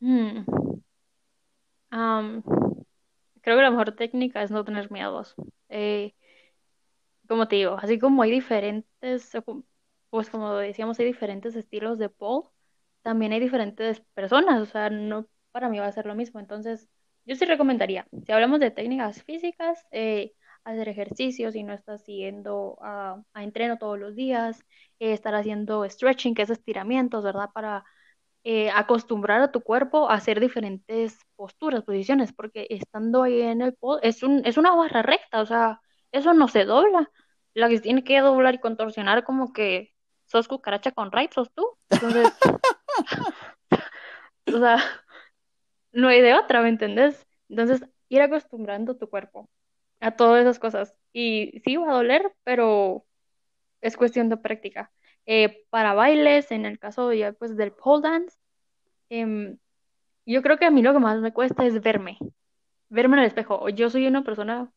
Mm. 0.00 0.42
creo 3.40 3.56
que 3.56 3.62
la 3.62 3.70
mejor 3.70 3.92
técnica 3.92 4.42
es 4.42 4.50
no 4.50 4.64
tener 4.64 4.90
miedos. 4.90 5.34
Eh, 5.68 6.14
como 7.28 7.48
te 7.48 7.56
digo, 7.56 7.76
así 7.80 7.98
como 7.98 8.22
hay 8.22 8.30
diferentes, 8.30 9.32
pues 10.10 10.30
como 10.30 10.54
decíamos, 10.54 10.98
hay 10.98 11.06
diferentes 11.06 11.56
estilos 11.56 11.98
de 11.98 12.08
pole, 12.08 12.48
también 13.06 13.32
hay 13.32 13.38
diferentes 13.38 14.00
personas, 14.14 14.60
o 14.60 14.66
sea, 14.66 14.90
no 14.90 15.28
para 15.52 15.68
mí 15.68 15.78
va 15.78 15.86
a 15.86 15.92
ser 15.92 16.06
lo 16.06 16.16
mismo. 16.16 16.40
Entonces, 16.40 16.88
yo 17.24 17.36
sí 17.36 17.44
recomendaría, 17.44 18.08
si 18.26 18.32
hablamos 18.32 18.58
de 18.58 18.72
técnicas 18.72 19.22
físicas, 19.22 19.86
eh, 19.92 20.32
hacer 20.64 20.88
ejercicios 20.88 21.52
si 21.52 21.62
no 21.62 21.72
estás 21.72 22.04
siguiendo 22.04 22.76
a, 22.82 23.22
entreno 23.36 23.78
todos 23.78 23.96
los 23.96 24.16
días, 24.16 24.58
eh, 24.98 25.12
estar 25.12 25.36
haciendo 25.36 25.88
stretching, 25.88 26.34
que 26.34 26.42
es 26.42 26.50
estiramientos, 26.50 27.22
¿verdad? 27.22 27.50
Para 27.54 27.84
eh, 28.42 28.70
acostumbrar 28.70 29.40
a 29.40 29.52
tu 29.52 29.60
cuerpo 29.60 30.10
a 30.10 30.14
hacer 30.14 30.40
diferentes 30.40 31.16
posturas, 31.36 31.84
posiciones, 31.84 32.32
porque 32.32 32.66
estando 32.70 33.22
ahí 33.22 33.40
en 33.40 33.62
el 33.62 33.74
pod 33.74 34.00
es, 34.02 34.24
un, 34.24 34.42
es 34.44 34.56
una 34.58 34.74
barra 34.74 35.02
recta, 35.02 35.42
o 35.42 35.46
sea, 35.46 35.80
eso 36.10 36.34
no 36.34 36.48
se 36.48 36.64
dobla. 36.64 37.08
La 37.54 37.68
que 37.68 37.80
tiene 37.80 38.02
que 38.02 38.18
doblar 38.20 38.54
y 38.56 38.58
contorsionar 38.58 39.22
como 39.22 39.52
que 39.52 39.94
sos 40.26 40.48
cucaracha 40.48 40.90
con 40.90 41.12
right, 41.12 41.32
sos 41.32 41.52
tú. 41.54 41.68
Entonces, 41.88 42.32
o 44.46 44.58
sea, 44.58 44.78
no 45.92 46.08
hay 46.08 46.20
de 46.20 46.34
otra, 46.34 46.62
¿me 46.62 46.68
entendés? 46.68 47.26
Entonces, 47.48 47.82
ir 48.08 48.22
acostumbrando 48.22 48.96
tu 48.96 49.08
cuerpo 49.08 49.48
a 50.00 50.12
todas 50.16 50.42
esas 50.42 50.58
cosas. 50.58 50.94
Y 51.12 51.60
sí 51.64 51.76
va 51.76 51.90
a 51.90 51.94
doler, 51.94 52.32
pero 52.44 53.06
es 53.80 53.96
cuestión 53.96 54.28
de 54.28 54.36
práctica. 54.38 54.92
Eh, 55.26 55.64
para 55.70 55.94
bailes, 55.94 56.52
en 56.52 56.66
el 56.66 56.78
caso 56.78 57.12
ya 57.12 57.32
pues 57.34 57.56
del 57.56 57.72
pole 57.72 58.02
dance, 58.02 58.38
em, 59.10 59.58
yo 60.26 60.42
creo 60.42 60.58
que 60.58 60.66
a 60.66 60.70
mí 60.72 60.82
lo 60.82 60.92
que 60.94 61.00
más 61.00 61.20
me 61.20 61.32
cuesta 61.32 61.66
es 61.66 61.82
verme, 61.82 62.18
verme 62.90 63.16
en 63.16 63.20
el 63.22 63.26
espejo. 63.28 63.68
Yo 63.70 63.90
soy 63.90 64.06
una 64.06 64.24
persona 64.24 64.72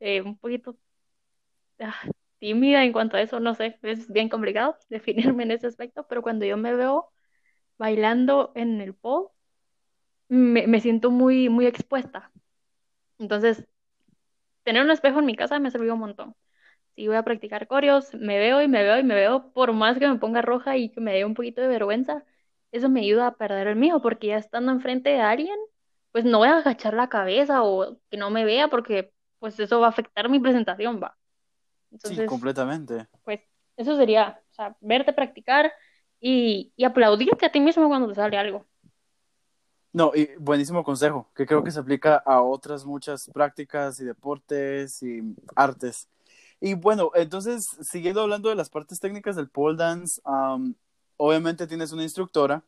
eh, 0.00 0.22
un 0.22 0.38
poquito 0.38 0.78
ah, 1.80 1.94
tímida 2.38 2.84
en 2.84 2.92
cuanto 2.92 3.16
a 3.16 3.22
eso, 3.22 3.40
no 3.40 3.54
sé, 3.54 3.78
es 3.82 4.10
bien 4.10 4.28
complicado 4.28 4.76
definirme 4.88 5.44
en 5.44 5.52
ese 5.52 5.66
aspecto, 5.66 6.06
pero 6.08 6.22
cuando 6.22 6.44
yo 6.46 6.56
me 6.56 6.74
veo 6.74 7.10
bailando 7.80 8.52
en 8.54 8.80
el 8.82 8.94
pole, 8.94 9.30
me, 10.28 10.66
me 10.66 10.80
siento 10.80 11.10
muy, 11.10 11.48
muy 11.48 11.66
expuesta. 11.66 12.30
Entonces, 13.18 13.66
tener 14.64 14.84
un 14.84 14.90
espejo 14.90 15.20
en 15.20 15.26
mi 15.26 15.36
casa 15.36 15.58
me 15.58 15.68
ha 15.68 15.70
servido 15.70 15.94
un 15.94 16.00
montón. 16.00 16.36
Si 16.96 17.08
voy 17.08 17.16
a 17.16 17.24
practicar 17.24 17.68
coreos, 17.68 18.14
me 18.14 18.38
veo 18.38 18.62
y 18.62 18.68
me 18.68 18.82
veo 18.82 18.98
y 18.98 19.04
me 19.04 19.14
veo, 19.14 19.52
por 19.52 19.72
más 19.72 19.98
que 19.98 20.08
me 20.08 20.18
ponga 20.18 20.42
roja 20.42 20.76
y 20.78 20.90
que 20.90 21.00
me 21.00 21.14
dé 21.14 21.24
un 21.24 21.34
poquito 21.34 21.60
de 21.62 21.68
vergüenza, 21.68 22.24
eso 22.72 22.88
me 22.90 23.00
ayuda 23.02 23.28
a 23.28 23.36
perder 23.36 23.68
el 23.68 23.76
mío, 23.76 24.02
porque 24.02 24.28
ya 24.28 24.38
estando 24.38 24.72
enfrente 24.72 25.10
de 25.10 25.20
alguien, 25.20 25.56
pues 26.12 26.24
no 26.24 26.38
voy 26.38 26.48
a 26.48 26.58
agachar 26.58 26.94
la 26.94 27.08
cabeza 27.08 27.62
o 27.64 27.98
que 28.10 28.16
no 28.18 28.30
me 28.30 28.44
vea, 28.44 28.68
porque 28.68 29.12
pues 29.40 29.58
eso 29.60 29.80
va 29.80 29.86
a 29.88 29.90
afectar 29.90 30.28
mi 30.30 30.40
presentación, 30.40 31.00
va. 31.02 31.16
sí, 31.98 32.22
completamente. 32.24 33.08
Pues 33.24 33.40
eso 33.76 33.96
sería, 33.96 34.42
o 34.50 34.54
sea, 34.54 34.76
verte 34.80 35.12
practicar 35.12 35.72
y, 36.20 36.72
y 36.76 36.84
aplaudirte 36.84 37.46
a 37.46 37.52
ti 37.52 37.60
mismo 37.60 37.88
cuando 37.88 38.08
te 38.08 38.14
sale 38.14 38.36
algo. 38.36 38.66
No, 39.92 40.12
y 40.14 40.30
buenísimo 40.38 40.84
consejo, 40.84 41.28
que 41.34 41.46
creo 41.46 41.64
que 41.64 41.72
se 41.72 41.80
aplica 41.80 42.16
a 42.16 42.42
otras 42.42 42.84
muchas 42.84 43.28
prácticas 43.34 43.98
y 43.98 44.04
deportes 44.04 45.02
y 45.02 45.20
artes. 45.56 46.08
Y 46.60 46.74
bueno, 46.74 47.10
entonces, 47.14 47.66
siguiendo 47.80 48.20
hablando 48.20 48.50
de 48.50 48.54
las 48.54 48.70
partes 48.70 49.00
técnicas 49.00 49.34
del 49.34 49.48
pole 49.48 49.76
dance, 49.76 50.20
obviamente 51.16 51.66
tienes 51.66 51.90
una 51.92 52.04
instructora. 52.04 52.62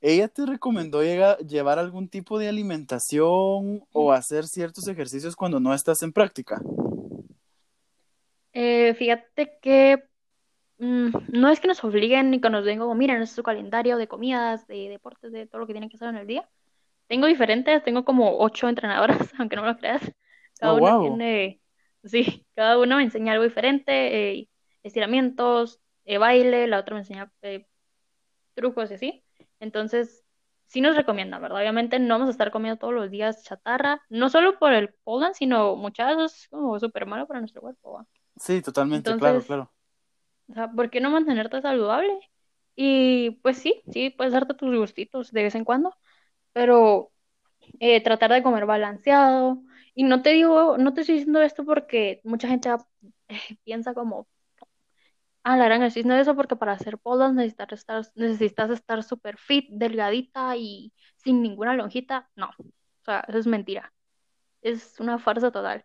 ¿Ella 0.00 0.28
te 0.28 0.46
recomendó 0.46 1.02
llevar 1.02 1.78
algún 1.78 2.08
tipo 2.08 2.38
de 2.38 2.48
alimentación 2.48 3.84
o 3.92 4.12
hacer 4.12 4.46
ciertos 4.46 4.88
ejercicios 4.88 5.36
cuando 5.36 5.60
no 5.60 5.74
estás 5.74 6.02
en 6.02 6.12
práctica? 6.12 6.60
Eh, 8.54 8.94
fíjate 8.94 9.58
que 9.60 10.04
no 10.82 11.48
es 11.48 11.60
que 11.60 11.68
nos 11.68 11.84
obliguen 11.84 12.30
ni 12.30 12.40
que 12.40 12.50
nos 12.50 12.64
den 12.64 12.80
como, 12.80 12.94
miren, 12.96 13.22
este 13.22 13.30
es 13.30 13.36
su 13.36 13.42
calendario 13.44 13.96
de 13.96 14.08
comidas, 14.08 14.66
de 14.66 14.88
deportes, 14.88 15.30
de 15.30 15.46
todo 15.46 15.60
lo 15.60 15.66
que 15.66 15.74
tienen 15.74 15.88
que 15.88 15.96
hacer 15.96 16.08
en 16.08 16.16
el 16.16 16.26
día. 16.26 16.48
Tengo 17.06 17.28
diferentes, 17.28 17.84
tengo 17.84 18.04
como 18.04 18.38
ocho 18.38 18.68
entrenadoras, 18.68 19.18
aunque 19.38 19.54
no 19.56 19.62
me 19.62 19.68
lo 19.68 19.76
creas. 19.76 20.02
Cada 20.58 20.74
oh, 20.74 21.00
tiene, 21.00 21.60
sí, 22.02 22.46
cada 22.56 22.78
uno 22.78 22.96
me 22.96 23.04
enseña 23.04 23.32
algo 23.32 23.44
diferente, 23.44 23.92
eh, 24.40 24.48
estiramientos, 24.82 25.80
eh, 26.04 26.18
baile, 26.18 26.66
la 26.66 26.80
otra 26.80 26.94
me 26.94 27.02
enseña 27.02 27.30
eh, 27.42 27.66
trucos 28.54 28.90
y 28.90 28.94
así. 28.94 29.24
Entonces, 29.60 30.24
sí 30.66 30.80
nos 30.80 30.96
recomienda, 30.96 31.38
¿verdad? 31.38 31.60
Obviamente 31.60 32.00
no 32.00 32.14
vamos 32.14 32.28
a 32.28 32.32
estar 32.32 32.50
comiendo 32.50 32.78
todos 32.80 32.94
los 32.94 33.08
días 33.08 33.44
chatarra, 33.44 34.02
no 34.08 34.30
solo 34.30 34.58
por 34.58 34.72
el 34.72 34.92
pollen, 35.04 35.34
sino 35.34 35.76
muchas 35.76 36.16
veces 36.16 36.42
es 36.42 36.48
como 36.48 36.80
súper 36.80 37.06
malo 37.06 37.28
para 37.28 37.38
nuestro 37.38 37.60
cuerpo. 37.60 38.04
Sí, 38.36 38.62
totalmente, 38.62 39.16
claro, 39.16 39.42
claro. 39.42 39.72
¿Por 40.76 40.90
qué 40.90 41.00
no 41.00 41.10
mantenerte 41.10 41.60
saludable? 41.62 42.18
Y 42.74 43.32
pues 43.42 43.58
sí, 43.58 43.82
sí, 43.92 44.10
puedes 44.10 44.32
darte 44.32 44.54
tus 44.54 44.76
gustitos 44.76 45.30
de 45.32 45.42
vez 45.44 45.54
en 45.54 45.64
cuando, 45.64 45.94
pero 46.52 47.12
eh, 47.80 48.02
tratar 48.02 48.32
de 48.32 48.42
comer 48.44 48.66
balanceado. 48.66 49.62
Y 49.94 50.04
no 50.04 50.22
te 50.22 50.30
digo, 50.32 50.78
no 50.78 50.94
te 50.94 51.02
estoy 51.02 51.16
diciendo 51.16 51.42
esto 51.42 51.64
porque 51.66 52.20
mucha 52.24 52.48
gente 52.48 52.70
piensa 53.64 53.94
como, 53.94 54.28
ah, 55.44 55.56
la 55.56 55.64
gran, 55.66 55.82
estoy 55.82 56.02
diciendo 56.02 56.20
eso 56.20 56.36
porque 56.36 56.56
para 56.56 56.72
hacer 56.72 56.98
polos 56.98 57.34
necesitas 57.34 57.72
estar, 57.72 58.04
necesitas 58.14 58.70
estar 58.70 59.02
fit, 59.38 59.66
delgadita 59.70 60.56
y 60.56 60.92
sin 61.16 61.42
ninguna 61.42 61.74
lonjita. 61.74 62.30
No, 62.36 62.46
o 62.48 63.04
sea, 63.04 63.24
eso 63.28 63.38
es 63.38 63.46
mentira. 63.46 63.92
Es 64.62 65.00
una 65.00 65.18
farsa 65.18 65.50
total. 65.52 65.84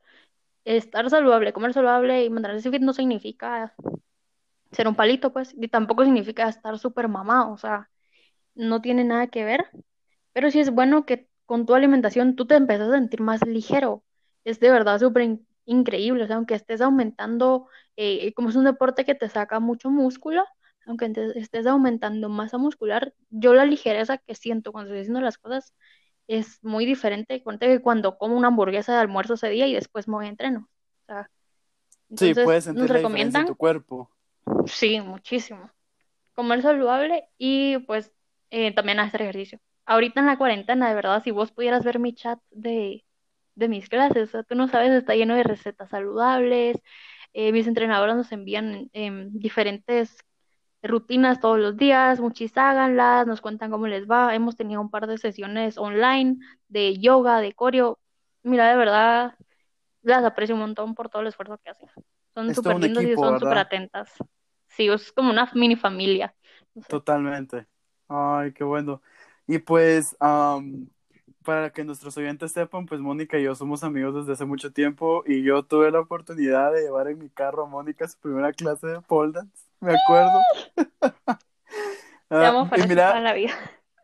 Estar 0.66 1.10
saludable, 1.12 1.54
comer 1.54 1.74
saludable 1.74 2.26
y 2.26 2.32
mantenerse 2.32 2.72
fit 2.72 2.82
no 2.84 2.94
significa 2.94 3.76
ser 4.72 4.88
un 4.88 4.96
palito, 4.96 5.34
pues, 5.34 5.54
y 5.60 5.68
tampoco 5.68 6.04
significa 6.04 6.48
estar 6.50 6.78
súper 6.80 7.08
mamado, 7.08 7.52
o 7.54 7.58
sea, 7.58 7.90
no 8.56 8.82
tiene 8.82 9.04
nada 9.04 9.28
que 9.28 9.46
ver 9.46 9.70
pero 10.38 10.52
sí 10.52 10.60
es 10.60 10.70
bueno 10.70 11.04
que 11.04 11.28
con 11.48 11.66
tu 11.66 11.74
alimentación 11.74 12.36
tú 12.36 12.46
te 12.46 12.54
empieces 12.54 12.90
a 12.90 12.92
sentir 12.92 13.22
más 13.22 13.44
ligero. 13.44 14.04
Es 14.44 14.60
de 14.60 14.70
verdad 14.70 15.00
súper 15.00 15.40
increíble. 15.66 16.26
O 16.26 16.28
sea, 16.28 16.36
aunque 16.36 16.54
estés 16.54 16.80
aumentando, 16.80 17.66
eh, 17.96 18.32
como 18.34 18.50
es 18.50 18.56
un 18.56 18.66
deporte 18.66 19.04
que 19.04 19.16
te 19.16 19.30
saca 19.30 19.60
mucho 19.60 19.90
músculo, 19.90 20.46
aunque 20.86 21.12
estés 21.34 21.66
aumentando 21.66 22.30
masa 22.30 22.60
muscular, 22.60 23.16
yo 23.32 23.56
la 23.56 23.66
ligereza 23.66 24.20
que 24.20 24.36
siento 24.36 24.72
cuando 24.72 24.92
estoy 24.92 25.02
haciendo 25.02 25.22
las 25.22 25.40
cosas 25.40 25.74
es 26.28 26.64
muy 26.64 26.86
diferente 26.86 27.42
que 27.42 27.82
cuando 27.82 28.20
como 28.20 28.38
una 28.38 28.50
hamburguesa 28.50 28.94
de 28.94 29.00
almuerzo 29.00 29.34
ese 29.34 29.50
día 29.50 29.66
y 29.66 29.74
después 29.74 30.08
me 30.08 30.18
voy 30.18 30.28
a 30.28 30.30
entreno. 30.30 30.70
O 31.02 31.06
sea, 31.08 31.32
sí, 32.16 32.36
puedes 32.36 32.66
sentir 32.66 32.92
la 32.92 33.00
diferencia 33.00 33.40
en 33.40 33.48
tu 33.48 33.56
cuerpo. 33.56 34.12
Sí, 34.66 35.00
muchísimo. 35.02 35.72
Comer 36.34 36.62
saludable 36.62 37.30
y 37.38 37.80
pues 37.80 38.12
eh, 38.52 38.74
también 38.74 39.00
hacer 39.00 39.22
ejercicio 39.24 39.60
ahorita 39.88 40.20
en 40.20 40.28
la 40.28 40.38
cuarentena, 40.38 40.90
de 40.90 40.96
verdad, 40.96 41.24
si 41.24 41.32
vos 41.32 41.52
pudieras 41.52 41.84
ver 41.84 42.00
mi 42.00 42.14
chat 42.14 42.40
de, 42.52 43.06
mis 43.56 43.90
clases, 43.90 44.30
o 44.30 44.32
sea, 44.32 44.44
tú 44.44 44.56
no 44.56 44.68
sabes, 44.68 44.92
está 44.92 45.16
lleno 45.16 45.36
de 45.36 45.44
recetas 45.44 45.90
saludables, 45.90 46.78
eh, 47.34 47.52
mis 47.52 47.68
entrenadoras 47.68 48.16
nos 48.18 48.32
envían 48.32 48.90
diferentes 49.32 50.18
rutinas 50.84 51.40
todos 51.40 51.60
los 51.60 51.78
días, 51.78 52.20
muchis 52.20 52.56
háganlas, 52.58 53.28
nos 53.28 53.42
cuentan 53.42 53.72
cómo 53.72 53.88
les 53.88 54.08
va, 54.08 54.36
hemos 54.36 54.56
tenido 54.56 54.82
un 54.82 54.92
par 54.92 55.08
de 55.08 55.18
sesiones 55.18 55.78
online 55.78 56.38
de 56.68 56.98
yoga, 57.00 57.40
de 57.42 57.54
coreo, 57.54 58.00
mira, 58.44 58.70
de 58.70 58.78
verdad, 58.78 59.36
las 60.04 60.24
aprecio 60.24 60.56
un 60.56 60.62
montón 60.62 60.96
por 60.96 61.10
todo 61.10 61.22
el 61.22 61.30
esfuerzo 61.30 61.58
que 61.58 61.70
hacen. 61.72 61.90
Son 62.34 62.54
súper 62.54 62.80
lindos 62.80 63.04
y 63.04 63.16
son 63.16 63.40
súper 63.40 63.58
atentas. 63.58 64.14
Sí, 64.78 64.88
es 64.88 65.12
como 65.12 65.32
una 65.32 65.52
mini 65.56 65.76
familia. 65.76 66.36
Totalmente. 66.88 67.66
Ay, 68.08 68.54
qué 68.54 68.64
bueno. 68.64 69.02
Y 69.48 69.58
pues, 69.58 70.16
para 71.44 71.72
que 71.72 71.84
nuestros 71.84 72.16
oyentes 72.18 72.52
sepan, 72.52 72.86
pues 72.86 73.02
Mónica 73.02 73.40
y 73.40 73.44
yo 73.44 73.56
somos 73.56 73.84
amigos 73.84 74.14
desde 74.14 74.34
hace 74.34 74.46
mucho 74.46 74.72
tiempo 74.72 75.24
y 75.26 75.42
yo 75.44 75.64
tuve 75.64 75.90
la 75.90 76.02
oportunidad 76.02 76.72
de 76.74 76.82
llevar 76.82 77.08
en 77.08 77.18
mi 77.18 77.30
carro 77.30 77.64
a 77.64 77.68
Mónica 77.68 78.06
a 78.06 78.08
su 78.08 78.20
primera 78.20 78.54
clase 78.54 78.86
de 78.86 79.02
pole 79.02 79.32
dance, 79.32 79.66
me 79.80 79.96
acuerdo. 79.96 80.42
Ah, 82.30 82.70
y 82.78 82.88
mira, 82.88 83.20
la 83.20 83.34
vida. 83.34 83.54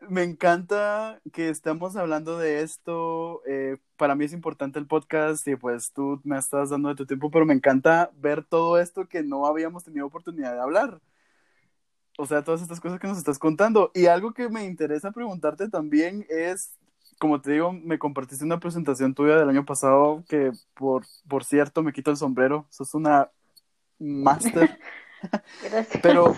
Me 0.08 0.22
encanta 0.22 1.20
que 1.32 1.48
estemos 1.48 1.96
hablando 1.96 2.38
de 2.38 2.62
esto. 2.62 3.42
Eh, 3.46 3.78
para 3.96 4.14
mí 4.14 4.24
es 4.24 4.32
importante 4.32 4.78
el 4.78 4.86
podcast 4.86 5.46
y 5.48 5.56
pues 5.56 5.92
tú 5.92 6.20
me 6.24 6.38
estás 6.38 6.70
dando 6.70 6.88
de 6.88 6.94
tu 6.94 7.06
tiempo, 7.06 7.30
pero 7.30 7.46
me 7.46 7.54
encanta 7.54 8.10
ver 8.16 8.44
todo 8.44 8.78
esto 8.78 9.08
que 9.08 9.22
no 9.22 9.46
habíamos 9.46 9.84
tenido 9.84 10.06
oportunidad 10.06 10.54
de 10.54 10.60
hablar. 10.60 11.00
o 12.18 12.26
sea, 12.26 12.44
todas 12.44 12.62
estas 12.62 12.80
cosas 12.80 13.00
que 13.00 13.08
nos 13.08 13.18
estás 13.18 13.38
contando. 13.38 13.90
Y 13.94 14.06
algo 14.06 14.32
que 14.34 14.48
me 14.48 14.64
interesa 14.64 15.10
preguntarte 15.12 15.68
también 15.68 16.26
es, 16.28 16.76
como 17.18 17.40
te 17.40 17.52
digo, 17.52 17.72
me 17.72 17.98
compartiste 17.98 18.44
una 18.44 18.60
presentación 18.60 19.14
tuya 19.14 19.36
del 19.36 19.48
año 19.48 19.64
pasado 19.64 20.24
que, 20.28 20.52
por, 20.74 21.04
por 21.28 21.44
cierto, 21.44 21.82
me 21.82 21.92
quito 21.92 22.10
el 22.10 22.16
sombrero. 22.16 22.66
Sos 22.70 22.94
una 22.94 23.30
máster. 23.98 24.78
Gracias. 25.62 26.00
Pero, 26.02 26.36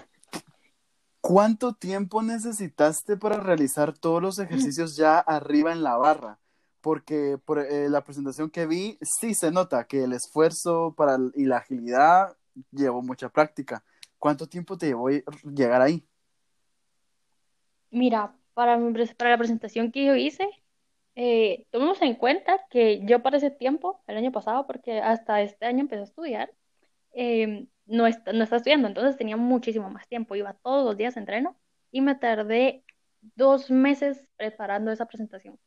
¿cuánto 1.26 1.72
tiempo 1.72 2.22
necesitaste 2.22 3.16
para 3.16 3.40
realizar 3.40 3.92
todos 3.98 4.22
los 4.22 4.38
ejercicios 4.38 4.96
ya 4.96 5.18
arriba 5.18 5.72
en 5.72 5.82
la 5.82 5.96
barra? 5.96 6.38
Porque 6.80 7.36
por 7.44 7.58
eh, 7.58 7.88
la 7.88 8.04
presentación 8.04 8.48
que 8.48 8.66
vi, 8.66 8.96
sí 9.02 9.34
se 9.34 9.50
nota 9.50 9.88
que 9.88 10.04
el 10.04 10.12
esfuerzo 10.12 10.94
para, 10.96 11.18
y 11.34 11.46
la 11.46 11.56
agilidad 11.58 12.36
llevó 12.70 13.02
mucha 13.02 13.28
práctica. 13.28 13.82
¿Cuánto 14.18 14.46
tiempo 14.46 14.78
te 14.78 14.86
llevó 14.86 15.08
llegar 15.10 15.82
ahí? 15.82 16.06
Mira, 17.90 18.36
para, 18.54 18.76
mi 18.76 18.92
para 19.16 19.30
la 19.30 19.38
presentación 19.38 19.90
que 19.90 20.04
yo 20.04 20.14
hice, 20.14 20.48
eh, 21.16 21.66
tomemos 21.70 22.00
en 22.02 22.14
cuenta 22.14 22.60
que 22.70 23.04
yo 23.04 23.20
para 23.24 23.38
ese 23.38 23.50
tiempo, 23.50 24.00
el 24.06 24.16
año 24.16 24.30
pasado, 24.30 24.64
porque 24.66 25.00
hasta 25.00 25.42
este 25.42 25.66
año 25.66 25.80
empecé 25.80 26.02
a 26.02 26.04
estudiar, 26.04 26.52
eh, 27.14 27.66
no, 27.86 28.06
est- 28.06 28.26
no 28.28 28.44
estaba 28.44 28.58
estudiando, 28.58 28.88
entonces 28.88 29.16
tenía 29.16 29.36
muchísimo 29.36 29.90
más 29.90 30.08
tiempo, 30.08 30.36
iba 30.36 30.54
todos 30.54 30.84
los 30.84 30.96
días 30.96 31.16
a 31.16 31.20
entreno 31.20 31.56
y 31.90 32.00
me 32.02 32.14
tardé 32.16 32.84
dos 33.36 33.70
meses 33.70 34.28
preparando 34.36 34.90
esa 34.92 35.06
presentación. 35.06 35.58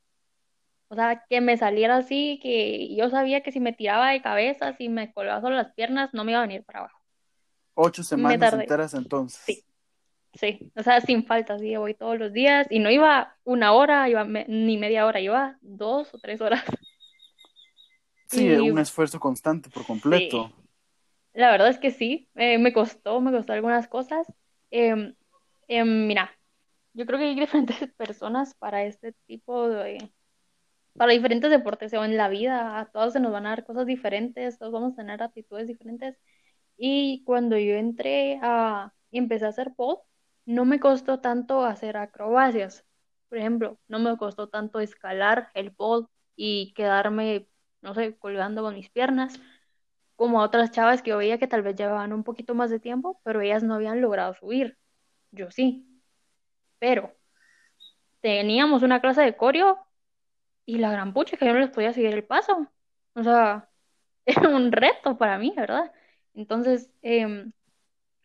O 0.89 0.95
sea, 0.95 1.23
que 1.29 1.41
me 1.41 1.57
saliera 1.57 1.97
así, 1.97 2.39
que 2.41 2.95
yo 2.95 3.09
sabía 3.09 3.41
que 3.43 3.51
si 3.51 3.59
me 3.59 3.73
tiraba 3.73 4.11
de 4.11 4.21
cabeza, 4.21 4.73
si 4.73 4.89
me 4.89 5.11
colgaba 5.13 5.41
solo 5.41 5.55
las 5.55 5.73
piernas, 5.73 6.13
no 6.13 6.23
me 6.23 6.31
iba 6.33 6.39
a 6.41 6.47
venir 6.47 6.63
para 6.63 6.79
abajo. 6.79 6.99
Ocho 7.73 8.03
semanas 8.03 8.53
enteras 8.53 8.93
entonces. 8.93 9.41
sí. 9.45 9.65
Sí, 10.35 10.71
o 10.75 10.83
sea, 10.83 11.01
sin 11.01 11.25
falta, 11.25 11.59
sí, 11.59 11.75
voy 11.77 11.95
todos 11.95 12.19
los 12.19 12.33
días 12.33 12.67
y 12.69 12.79
no 12.79 12.91
iba 12.91 13.37
una 13.45 13.73
hora, 13.73 14.09
iba 14.09 14.25
me- 14.25 14.45
ni 14.49 14.77
media 14.77 15.05
hora, 15.07 15.19
iba 15.21 15.57
dos 15.61 16.13
o 16.13 16.19
tres 16.19 16.41
horas. 16.41 16.63
Sí, 18.27 18.57
un 18.59 18.77
esfuerzo 18.79 19.19
constante 19.19 19.69
por 19.69 19.83
completo. 19.85 20.39
sí, 20.39 20.55
la 21.33 21.51
verdad 21.51 21.69
es 21.69 21.79
que 21.79 21.91
sí, 21.91 22.29
eh, 22.35 22.57
me 22.57 22.73
costó, 22.73 23.21
me 23.21 23.31
costó 23.31 23.53
algunas 23.53 23.87
cosas. 23.87 24.27
Em, 24.71 26.07
mira, 26.07 26.31
yo 26.93 27.05
creo 27.05 27.19
que 27.19 27.25
hay 27.25 27.35
diferentes 27.39 27.77
personas 27.97 28.55
para 28.55 28.83
este 28.83 29.13
tipo 29.27 29.69
de, 29.69 30.11
para 30.95 31.13
diferentes 31.13 31.51
deportes 31.51 31.93
o 31.93 32.03
en 32.05 32.17
la 32.17 32.29
vida, 32.29 32.79
a 32.79 32.91
todos 32.91 33.13
se 33.13 33.19
nos 33.19 33.31
van 33.31 33.45
a 33.45 33.49
dar 33.51 33.65
cosas 33.65 33.85
diferentes, 33.87 34.57
todos 34.59 34.73
vamos 34.73 34.93
a 34.93 34.97
tener 34.97 35.23
aptitudes 35.23 35.67
diferentes. 35.67 36.17
Y 36.77 37.23
cuando 37.25 37.57
yo 37.57 37.75
entré 37.75 38.39
a, 38.41 38.93
y 39.11 39.19
empecé 39.19 39.45
a 39.45 39.49
hacer 39.49 39.73
pole, 39.75 39.99
no 40.45 40.65
me 40.65 40.79
costó 40.79 41.19
tanto 41.21 41.63
hacer 41.65 41.97
acrobacias. 41.97 42.85
Por 43.29 43.37
ejemplo, 43.39 43.79
no 43.87 43.99
me 43.99 44.17
costó 44.17 44.49
tanto 44.49 44.79
escalar 44.79 45.49
el 45.55 45.73
pole 45.73 46.07
y 46.35 46.73
quedarme, 46.73 47.47
no 47.81 47.93
sé, 47.95 48.17
colgando 48.17 48.63
con 48.63 48.75
mis 48.75 48.89
piernas, 48.89 49.39
como 50.19 50.41
a 50.41 50.45
otras 50.45 50.71
chavas 50.71 51.01
que 51.01 51.11
yo 51.11 51.17
veía 51.17 51.39
que 51.39 51.47
tal 51.47 51.61
vez 51.63 51.75
llevaban 51.77 52.11
un 52.13 52.25
poquito 52.25 52.53
más 52.53 52.69
de 52.69 52.79
tiempo, 52.81 53.21
pero 53.23 53.39
ellas 53.41 53.63
no 53.63 53.75
habían 53.75 54.01
logrado 54.01 54.33
subir. 54.35 54.77
Yo 55.31 55.49
sí, 55.51 55.87
pero 56.79 57.15
teníamos 58.21 58.83
una 58.83 59.01
clase 59.01 59.21
de 59.21 59.35
coreo 59.37 59.77
y 60.65 60.79
la 60.79 60.91
gran 60.91 61.13
pucha 61.13 61.37
que 61.37 61.45
yo 61.45 61.53
no 61.53 61.59
les 61.59 61.71
podía 61.71 61.93
seguir 61.93 62.13
el 62.13 62.25
paso. 62.25 62.67
O 63.15 63.23
sea, 63.23 63.69
era 64.25 64.49
un 64.49 64.71
reto 64.71 65.17
para 65.17 65.37
mí, 65.39 65.53
¿verdad? 65.55 65.91
Entonces, 66.35 66.91
em, 67.01 67.51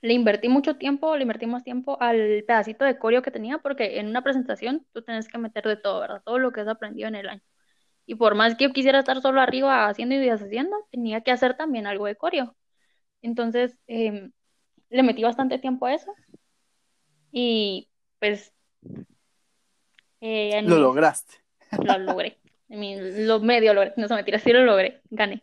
le 0.03 0.15
invertí 0.15 0.49
mucho 0.49 0.77
tiempo, 0.77 1.17
le 1.17 1.23
invertí 1.25 1.47
más 1.47 1.65
tiempo 1.65 1.99
al 2.03 2.45
pedacito 2.47 2.85
de 2.87 2.99
coreo 2.99 3.23
que 3.23 3.31
tenía, 3.33 3.59
porque 3.59 4.01
en 4.01 4.09
una 4.09 4.23
presentación 4.23 4.87
tú 4.93 5.03
tienes 5.03 5.29
que 5.29 5.39
meter 5.39 5.65
de 5.67 5.77
todo, 5.77 6.01
¿verdad? 6.01 6.23
Todo 6.25 6.39
lo 6.41 6.53
que 6.53 6.63
has 6.63 6.69
aprendido 6.69 7.09
en 7.09 7.17
el 7.17 7.29
año. 7.31 7.43
Y 8.07 8.17
por 8.17 8.35
más 8.35 8.55
que 8.55 8.65
yo 8.65 8.73
quisiera 8.73 8.99
estar 9.01 9.21
solo 9.23 9.41
arriba 9.41 9.87
haciendo 9.89 10.15
y 10.15 10.19
deshaciendo, 10.19 10.77
tenía 10.91 11.23
que 11.23 11.31
hacer 11.31 11.57
también 11.57 11.87
algo 11.87 12.07
de 12.07 12.17
coreo. 12.17 12.55
Entonces, 13.23 13.77
em, 13.87 14.33
le 14.91 15.03
metí 15.03 15.23
bastante 15.23 15.59
tiempo 15.59 15.87
a 15.87 15.95
eso 15.95 16.13
y 17.33 17.89
pues 18.19 18.53
eh, 20.21 20.63
Lo 20.63 20.79
lograste. 20.79 21.35
lo 21.83 21.99
logré. 21.99 22.39
Mi- 22.69 22.97
lo 23.27 23.41
medio 23.41 23.75
logré, 23.75 23.93
no 23.97 24.09
se 24.09 24.15
mentira, 24.15 24.39
sí 24.39 24.53
lo 24.53 24.65
logré, 24.65 25.01
gané. 25.11 25.43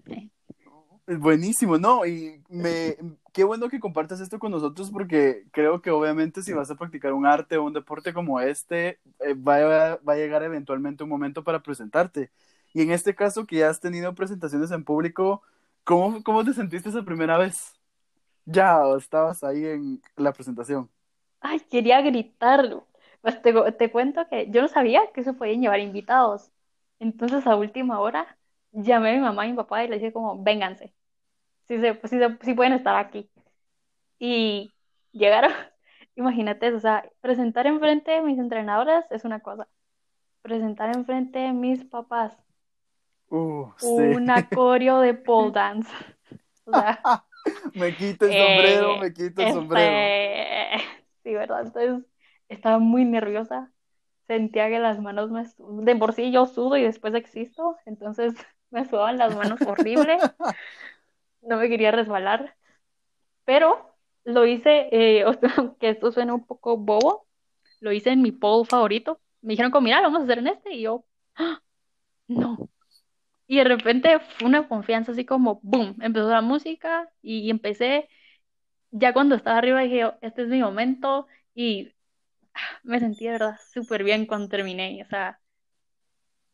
Buenísimo, 1.19 1.78
¿no? 1.78 2.06
Y 2.06 2.41
me, 2.47 2.95
qué 3.34 3.43
bueno 3.43 3.67
que 3.67 3.82
compartas 3.82 4.21
esto 4.21 4.39
con 4.39 4.52
nosotros 4.52 4.89
porque 4.91 5.45
creo 5.52 5.82
que 5.82 5.91
obviamente 5.91 6.41
si 6.41 6.54
vas 6.54 6.71
a 6.71 6.76
practicar 6.76 7.12
un 7.12 7.26
arte 7.26 7.58
o 7.58 7.65
un 7.65 7.74
deporte 7.74 8.13
como 8.13 8.39
este, 8.39 9.00
eh, 9.19 9.34
va 9.34 9.58
a, 9.58 9.95
va 9.97 10.13
a 10.13 10.15
llegar 10.15 10.41
eventualmente 10.43 11.04
un 11.04 11.10
momento 11.10 11.43
para 11.43 11.62
presentarte. 11.62 12.32
Y 12.74 12.82
en 12.82 12.91
este 12.91 13.13
caso 13.13 13.45
que 13.45 13.58
ya 13.58 13.69
has 13.69 13.82
tenido 13.82 14.15
presentaciones 14.15 14.71
en 14.71 14.86
público, 14.86 15.41
¿cómo, 15.84 16.24
cómo 16.24 16.45
te 16.45 16.54
sentiste 16.54 16.88
esa 16.89 17.04
primera 17.04 17.38
vez? 17.38 17.74
Ya 18.45 18.80
estabas 18.97 19.43
ahí 19.43 19.65
en 19.65 20.02
la 20.17 20.34
presentación. 20.34 20.89
Ay, 21.39 21.60
quería 21.62 22.02
gritarlo. 22.02 22.88
Pues 23.21 23.41
te, 23.41 23.54
te 23.74 23.91
cuento 23.91 24.28
que 24.30 24.50
yo 24.52 24.62
no 24.62 24.67
sabía 24.67 25.02
que 25.13 25.24
se 25.24 25.34
podían 25.34 25.62
llevar 25.62 25.80
invitados. 25.80 26.52
Entonces 27.00 27.45
a 27.47 27.56
última 27.56 28.00
hora 28.00 28.38
llamé 28.71 29.12
a 29.12 29.13
mi 29.15 29.19
mamá 29.21 29.47
y 29.47 29.52
mi 29.52 29.58
papá 29.58 29.84
y 29.84 29.88
les 29.88 30.00
dije 30.02 30.13
como, 30.13 30.41
vénganse, 30.43 30.93
si 31.72 31.80
se, 31.82 31.96
si 32.08 32.20
se- 32.20 32.40
si 32.44 32.54
pueden 32.56 32.74
estar 32.74 32.96
aquí. 32.98 33.32
Y 34.20 34.76
llegaron, 35.12 35.52
imagínate, 36.16 36.68
eso, 36.70 36.78
o 36.78 36.80
sea, 36.82 37.10
presentar 37.22 37.68
enfrente 37.68 38.12
de 38.12 38.22
mis 38.24 38.40
entrenadoras 38.40 39.06
es 39.12 39.26
una 39.26 39.42
cosa, 39.42 39.68
presentar 40.44 40.96
enfrente 40.96 41.40
de 41.40 41.54
mis 41.54 41.86
papás 41.86 42.38
Uh, 43.32 43.72
sí. 43.78 44.04
una 44.04 44.50
coreo 44.52 45.00
de 45.02 45.14
pole 45.16 45.52
dance. 45.52 45.90
O 46.66 46.74
sea, 46.74 47.10
Me 47.74 47.96
quito 47.96 48.26
el 48.26 48.36
sombrero, 48.38 48.96
eh, 48.96 48.98
me 48.98 49.14
quito 49.14 49.42
el 49.42 49.52
sombrero. 49.52 50.16
este, 50.16 50.78
sí, 51.24 51.34
¿verdad? 51.34 51.62
Entonces 51.68 52.06
estaba 52.50 52.80
muy 52.80 53.06
nerviosa. 53.06 53.72
Sentía 54.28 54.70
que 54.70 54.80
las 54.80 55.00
manos 55.02 55.32
me... 55.32 55.46
De 55.86 55.96
por 55.98 56.14
sí 56.14 56.32
yo 56.32 56.46
sudo 56.48 56.78
y 56.78 56.84
después 56.84 57.14
existo, 57.16 57.78
entonces 57.86 58.36
me 58.72 58.86
sudaban 58.86 59.18
las 59.20 59.34
manos 59.36 59.62
horrible. 59.66 60.26
No 61.41 61.58
me 61.58 61.69
quería 61.69 61.91
resbalar, 61.91 62.56
pero 63.45 63.95
lo 64.25 64.45
hice, 64.45 64.89
eh, 64.91 65.25
o 65.27 65.34
sea, 65.34 65.54
aunque 65.58 65.89
esto 65.91 66.12
suena 66.12 66.34
un 66.36 66.45
poco 66.45 66.77
bobo, 66.77 67.27
lo 67.82 67.91
hice 67.93 68.12
en 68.12 68.21
mi 68.21 68.32
pole 68.32 68.65
favorito. 68.67 69.21
Me 69.41 69.54
dijeron 69.54 69.71
como, 69.71 69.86
mira, 69.86 69.99
lo 70.01 70.06
vamos 70.08 70.21
a 70.21 70.23
hacer 70.25 70.39
en 70.39 70.47
este, 70.47 70.73
y 70.75 70.84
yo, 70.84 71.06
"Ah, 71.36 71.62
no. 72.27 72.69
Y 73.47 73.58
de 73.60 73.65
repente 73.65 74.19
fue 74.19 74.47
una 74.49 74.67
confianza 74.67 75.12
así 75.13 75.25
como, 75.25 75.60
boom, 75.63 75.97
empezó 76.01 76.30
la 76.30 76.41
música 76.41 77.10
y 77.21 77.49
empecé, 77.51 78.10
ya 78.91 79.13
cuando 79.13 79.36
estaba 79.36 79.60
arriba 79.60 79.82
dije, 79.82 80.12
este 80.21 80.43
es 80.43 80.49
mi 80.49 80.62
momento 80.62 81.27
y 81.56 81.93
me 82.84 82.99
sentí 82.99 83.25
de 83.25 83.32
verdad 83.34 83.58
súper 83.73 84.04
bien 84.04 84.25
cuando 84.27 84.49
terminé, 84.49 85.04
o 85.04 85.08
sea, 85.10 85.39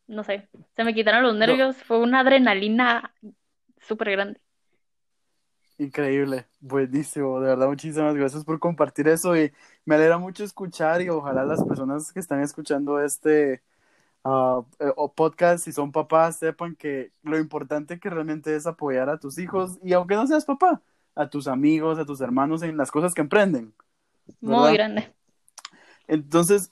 no 0.08 0.23
sé, 0.23 0.50
se 0.76 0.84
me 0.84 0.93
quitaron 0.93 1.23
los 1.23 1.36
No, 1.39 1.58
nervios, 1.58 1.78
fue 1.84 2.00
una 2.00 2.21
adrenalina 2.21 3.13
súper 3.80 4.12
grande. 4.12 4.41
Increíble, 5.78 6.48
buenísimo, 6.60 7.40
de 7.40 7.50
verdad, 7.50 7.68
muchísimas 7.68 8.16
gracias 8.16 8.44
por 8.44 8.60
compartir 8.60 9.08
eso 9.08 9.38
y 9.38 9.52
me 9.86 9.96
alegra 9.96 10.18
mucho 10.18 10.44
escuchar 10.44 11.02
y 11.02 11.10
ojalá 11.10 11.46
las 11.46 11.63
personas 11.63 12.12
que 12.12 12.20
están 12.20 12.42
escuchando 12.42 13.00
este 13.00 13.62
o 14.24 15.13
podcast, 15.16 15.63
si 15.63 15.72
son 15.72 15.92
papás, 15.92 16.38
sepan 16.38 16.76
que 16.76 17.12
lo 17.24 17.40
importante 17.40 17.98
que 18.00 18.10
realmente 18.10 18.56
es 18.56 18.68
apoyar 18.68 19.10
a 19.10 19.18
tus 19.18 19.38
hijos 19.38 19.80
y 19.82 19.94
aunque 19.94 20.16
no 20.16 20.28
seas 20.28 20.44
papá, 20.44 20.82
a 21.16 21.30
tus 21.30 21.48
amigos, 21.48 21.98
a 21.98 22.06
tus 22.06 22.20
hermanos 22.20 22.62
en 22.62 22.76
las 22.76 22.92
cosas 22.92 23.13
que 23.13 23.22
emprenden, 23.22 23.74
Muy 24.42 24.74
grande. 24.74 25.13
Entonces, 26.08 26.72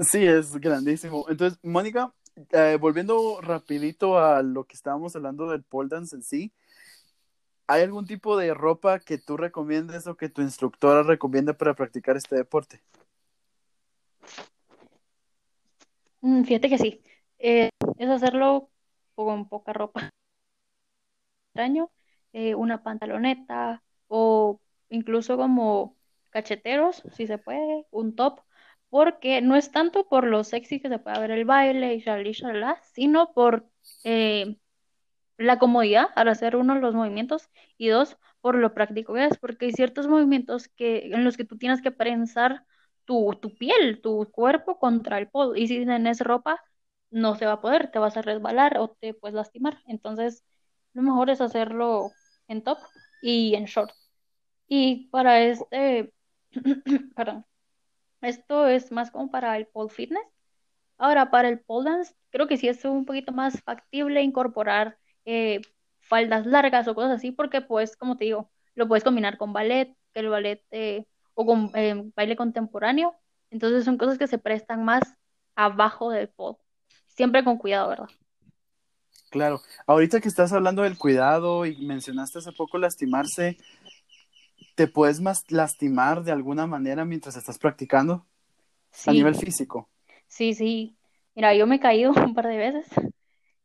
sí, 0.00 0.24
es 0.24 0.56
grandísimo. 0.56 1.26
Entonces, 1.28 1.58
Mónica, 1.62 2.12
eh, 2.50 2.78
volviendo 2.80 3.40
rapidito 3.40 4.18
a 4.18 4.42
lo 4.42 4.64
que 4.64 4.74
estábamos 4.74 5.14
hablando 5.16 5.50
del 5.50 5.62
pole 5.62 5.88
dance 5.88 6.16
en 6.16 6.22
sí, 6.22 6.52
¿hay 7.66 7.82
algún 7.82 8.06
tipo 8.06 8.36
de 8.36 8.54
ropa 8.54 9.00
que 9.00 9.18
tú 9.18 9.36
recomiendes 9.36 10.06
o 10.06 10.16
que 10.16 10.28
tu 10.28 10.42
instructora 10.42 11.02
recomiende 11.02 11.54
para 11.54 11.74
practicar 11.74 12.16
este 12.16 12.36
deporte? 12.36 12.80
Mm, 16.20 16.44
fíjate 16.44 16.68
que 16.68 16.78
sí, 16.78 17.02
eh, 17.38 17.70
es 17.98 18.08
hacerlo 18.08 18.70
con 19.14 19.48
poca 19.48 19.72
ropa. 19.72 20.10
Extraño, 21.48 21.90
eh, 22.32 22.54
una 22.54 22.82
pantaloneta 22.82 23.82
o 24.08 24.60
incluso 24.90 25.36
como 25.36 25.96
cacheteros, 26.30 27.02
si 27.12 27.26
se 27.26 27.38
puede, 27.38 27.86
un 27.90 28.14
top, 28.14 28.40
porque 28.90 29.40
no 29.40 29.56
es 29.56 29.70
tanto 29.72 30.08
por 30.08 30.26
lo 30.26 30.44
sexy 30.44 30.80
que 30.80 30.88
se 30.88 30.98
puede 30.98 31.18
ver 31.20 31.30
el 31.30 31.44
baile 31.44 31.94
y 31.94 32.00
shalí, 32.00 32.32
sino 32.92 33.32
por 33.32 33.66
eh, 34.04 34.56
la 35.38 35.58
comodidad 35.58 36.08
al 36.16 36.28
hacer 36.28 36.56
uno 36.56 36.74
los 36.76 36.94
movimientos 36.94 37.48
y 37.78 37.88
dos, 37.88 38.16
por 38.40 38.56
lo 38.56 38.74
práctico 38.74 39.14
que 39.14 39.24
es, 39.26 39.38
porque 39.38 39.66
hay 39.66 39.72
ciertos 39.72 40.08
movimientos 40.08 40.68
que, 40.68 41.06
en 41.12 41.24
los 41.24 41.36
que 41.36 41.44
tú 41.44 41.58
tienes 41.58 41.82
que 41.82 41.90
prensar 41.92 42.64
tu, 43.04 43.32
tu 43.40 43.54
piel, 43.56 44.00
tu 44.02 44.30
cuerpo 44.32 44.78
contra 44.78 45.18
el 45.18 45.28
pole, 45.28 45.60
y 45.60 45.68
si 45.68 45.76
tienes 45.84 46.20
ropa, 46.20 46.62
no 47.10 47.34
se 47.36 47.46
va 47.46 47.52
a 47.52 47.60
poder, 47.60 47.90
te 47.90 47.98
vas 47.98 48.16
a 48.16 48.22
resbalar 48.22 48.78
o 48.78 48.88
te 48.88 49.14
puedes 49.14 49.34
lastimar. 49.34 49.80
Entonces, 49.86 50.44
lo 50.92 51.02
mejor 51.02 51.30
es 51.30 51.40
hacerlo 51.40 52.10
en 52.48 52.62
top 52.62 52.78
y 53.22 53.54
en 53.54 53.64
short. 53.66 53.90
Y 54.68 55.08
para 55.10 55.40
este, 55.42 56.12
perdón, 57.16 57.44
esto 58.20 58.66
es 58.68 58.92
más 58.92 59.10
como 59.10 59.30
para 59.30 59.56
el 59.56 59.66
pole 59.68 59.90
fitness. 59.90 60.24
Ahora, 60.98 61.30
para 61.30 61.48
el 61.48 61.60
pole 61.60 61.90
dance, 61.90 62.14
creo 62.30 62.46
que 62.48 62.56
sí 62.56 62.68
es 62.68 62.84
un 62.84 63.04
poquito 63.06 63.32
más 63.32 63.62
factible 63.62 64.22
incorporar 64.22 64.98
eh, 65.26 65.60
faldas 66.00 66.46
largas 66.46 66.88
o 66.88 66.94
cosas 66.94 67.18
así, 67.18 67.32
porque 67.32 67.60
pues, 67.60 67.96
como 67.96 68.16
te 68.16 68.24
digo, 68.24 68.50
lo 68.74 68.88
puedes 68.88 69.04
combinar 69.04 69.36
con 69.36 69.52
ballet, 69.52 69.94
que 70.14 70.20
el 70.20 70.28
ballet 70.28 70.62
eh, 70.70 71.04
o 71.34 71.44
con 71.44 71.70
eh, 71.74 72.10
baile 72.16 72.36
contemporáneo. 72.36 73.14
Entonces 73.50 73.84
son 73.84 73.98
cosas 73.98 74.18
que 74.18 74.26
se 74.26 74.38
prestan 74.38 74.84
más 74.84 75.02
abajo 75.54 76.10
del 76.10 76.28
pole. 76.28 76.56
Siempre 77.08 77.44
con 77.44 77.58
cuidado, 77.58 77.88
¿verdad? 77.88 78.08
Claro. 79.30 79.60
Ahorita 79.86 80.20
que 80.20 80.28
estás 80.28 80.52
hablando 80.52 80.82
del 80.82 80.98
cuidado 80.98 81.66
y 81.66 81.76
mencionaste 81.84 82.38
hace 82.38 82.52
poco 82.52 82.78
lastimarse, 82.78 83.58
¿te 84.74 84.86
puedes 84.86 85.20
más 85.20 85.44
lastimar 85.48 86.22
de 86.22 86.32
alguna 86.32 86.66
manera 86.66 87.04
mientras 87.04 87.36
estás 87.36 87.58
practicando? 87.58 88.26
A 89.06 89.12
nivel 89.12 89.34
físico. 89.34 89.88
Sí, 90.28 90.54
sí. 90.54 90.96
Mira, 91.34 91.54
yo 91.54 91.66
me 91.66 91.76
he 91.76 91.80
caído 91.80 92.12
un 92.24 92.34
par 92.34 92.46
de 92.46 92.56
veces. 92.56 92.86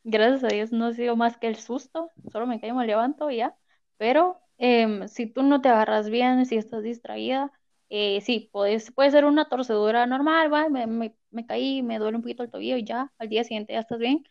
Gracias 0.04 0.44
a 0.44 0.48
Dios 0.48 0.72
no 0.72 0.86
ha 0.88 0.94
sido 0.94 1.16
más 1.16 1.38
que 1.38 1.48
el 1.48 1.56
susto. 1.58 2.12
Solo 2.32 2.48
me 2.48 2.60
caigo, 2.60 2.76
me 2.78 2.88
levanto 2.88 3.30
y 3.30 3.38
ya. 3.38 3.56
Pero 3.98 4.42
em, 4.58 5.08
si 5.08 5.28
tú 5.28 5.44
no 5.44 5.62
te 5.62 5.70
agarras 5.70 6.10
bien, 6.10 6.46
si 6.46 6.58
estás 6.58 6.84
distraída, 6.84 7.52
eh, 7.90 8.22
sí, 8.22 8.50
puedes, 8.52 8.92
puede 8.92 9.12
ser 9.12 9.26
una 9.26 9.48
torcedura 9.50 10.06
normal, 10.08 10.52
¿va? 10.52 10.70
Me, 10.70 10.88
me, 10.88 11.16
me, 11.30 11.46
caí, 11.46 11.84
me 11.84 12.00
duele 12.00 12.18
un 12.18 12.24
poquito 12.24 12.44
el 12.44 12.50
tobillo 12.52 12.78
y 12.78 12.84
ya, 12.86 13.12
al 13.20 13.30
día 13.30 13.44
siguiente 13.44 13.74
ya 13.74 13.80
estás 13.80 14.00
bien. 14.00 14.24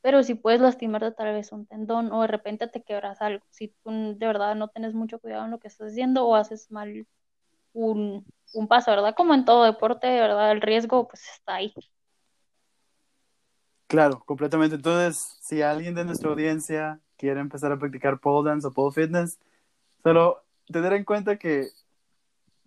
Pero 0.00 0.22
si 0.22 0.34
puedes 0.34 0.60
lastimarte 0.60 1.10
tal 1.12 1.34
vez 1.34 1.50
un 1.52 1.66
tendón 1.66 2.12
o 2.12 2.20
de 2.22 2.28
repente 2.28 2.68
te 2.68 2.82
quebras 2.82 3.20
algo, 3.20 3.44
si 3.50 3.68
tú 3.82 3.90
de 4.16 4.26
verdad 4.26 4.54
no 4.54 4.68
tienes 4.68 4.94
mucho 4.94 5.18
cuidado 5.18 5.44
en 5.46 5.50
lo 5.50 5.58
que 5.58 5.66
estás 5.68 5.90
haciendo 5.92 6.26
o 6.26 6.36
haces 6.36 6.70
mal 6.70 7.06
un, 7.74 8.26
un 8.54 8.68
paso, 8.68 8.90
¿verdad? 8.92 9.14
Como 9.16 9.34
en 9.34 9.44
todo 9.46 9.64
deporte, 9.64 10.06
de 10.08 10.20
verdad, 10.20 10.52
el 10.52 10.60
riesgo 10.62 11.08
pues 11.08 11.22
está 11.36 11.56
ahí. 11.56 11.74
Claro, 13.86 14.22
completamente. 14.26 14.76
Entonces, 14.76 15.38
si 15.40 15.62
alguien 15.62 15.94
de 15.94 16.04
nuestra 16.04 16.30
audiencia 16.30 17.00
quiere 17.16 17.40
empezar 17.40 17.72
a 17.72 17.78
practicar 17.78 18.18
pole 18.18 18.48
dance 18.48 18.66
o 18.66 18.72
pole 18.72 18.92
fitness, 18.92 19.38
solo 20.02 20.42
tener 20.66 20.92
en 20.92 21.04
cuenta 21.04 21.36
que 21.36 21.68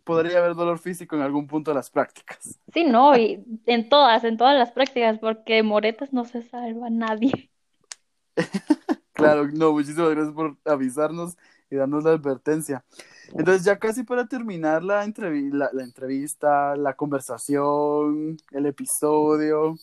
podría 0.04 0.40
haber 0.40 0.56
dolor 0.56 0.80
físico 0.80 1.16
en 1.16 1.22
algún 1.22 1.46
punto 1.46 1.72
de 1.72 1.76
las 1.76 1.90
prácticas. 1.90 2.60
Sí, 2.74 2.84
no, 2.84 3.16
y 3.18 3.44
en 3.66 3.90
todas, 3.90 4.24
en 4.24 4.38
todas 4.38 4.58
las 4.58 4.72
prácticas, 4.72 5.20
porque 5.20 5.62
moretas 5.62 6.14
no 6.14 6.26
se 6.26 6.42
salva 6.42 6.90
nadie. 6.90 7.52
claro, 9.14 9.48
no, 9.48 9.74
muchísimas 9.74 10.12
gracias 10.12 10.34
por 10.34 10.58
avisarnos 10.66 11.38
y 11.70 11.76
darnos 11.76 12.04
la 12.04 12.12
advertencia. 12.12 12.84
Entonces, 13.34 13.64
ya 13.64 13.78
casi 13.78 14.04
para 14.04 14.28
terminar 14.28 14.84
la, 14.84 15.06
la, 15.06 15.70
la 15.72 15.84
entrevista, 15.84 16.76
la 16.76 16.96
conversación, 16.96 18.38
el 18.52 18.66
episodio, 18.66 19.76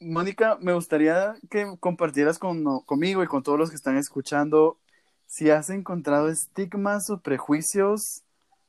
Mónica, 0.00 0.56
me 0.60 0.72
gustaría 0.72 1.34
que 1.50 1.76
compartieras 1.78 2.38
con, 2.38 2.64
conmigo 2.86 3.22
y 3.22 3.26
con 3.26 3.42
todos 3.42 3.58
los 3.58 3.68
que 3.68 3.76
están 3.76 3.98
escuchando 3.98 4.78
si 5.26 5.50
has 5.50 5.68
encontrado 5.68 6.28
estigmas 6.28 7.10
o 7.10 7.20
prejuicios 7.20 8.22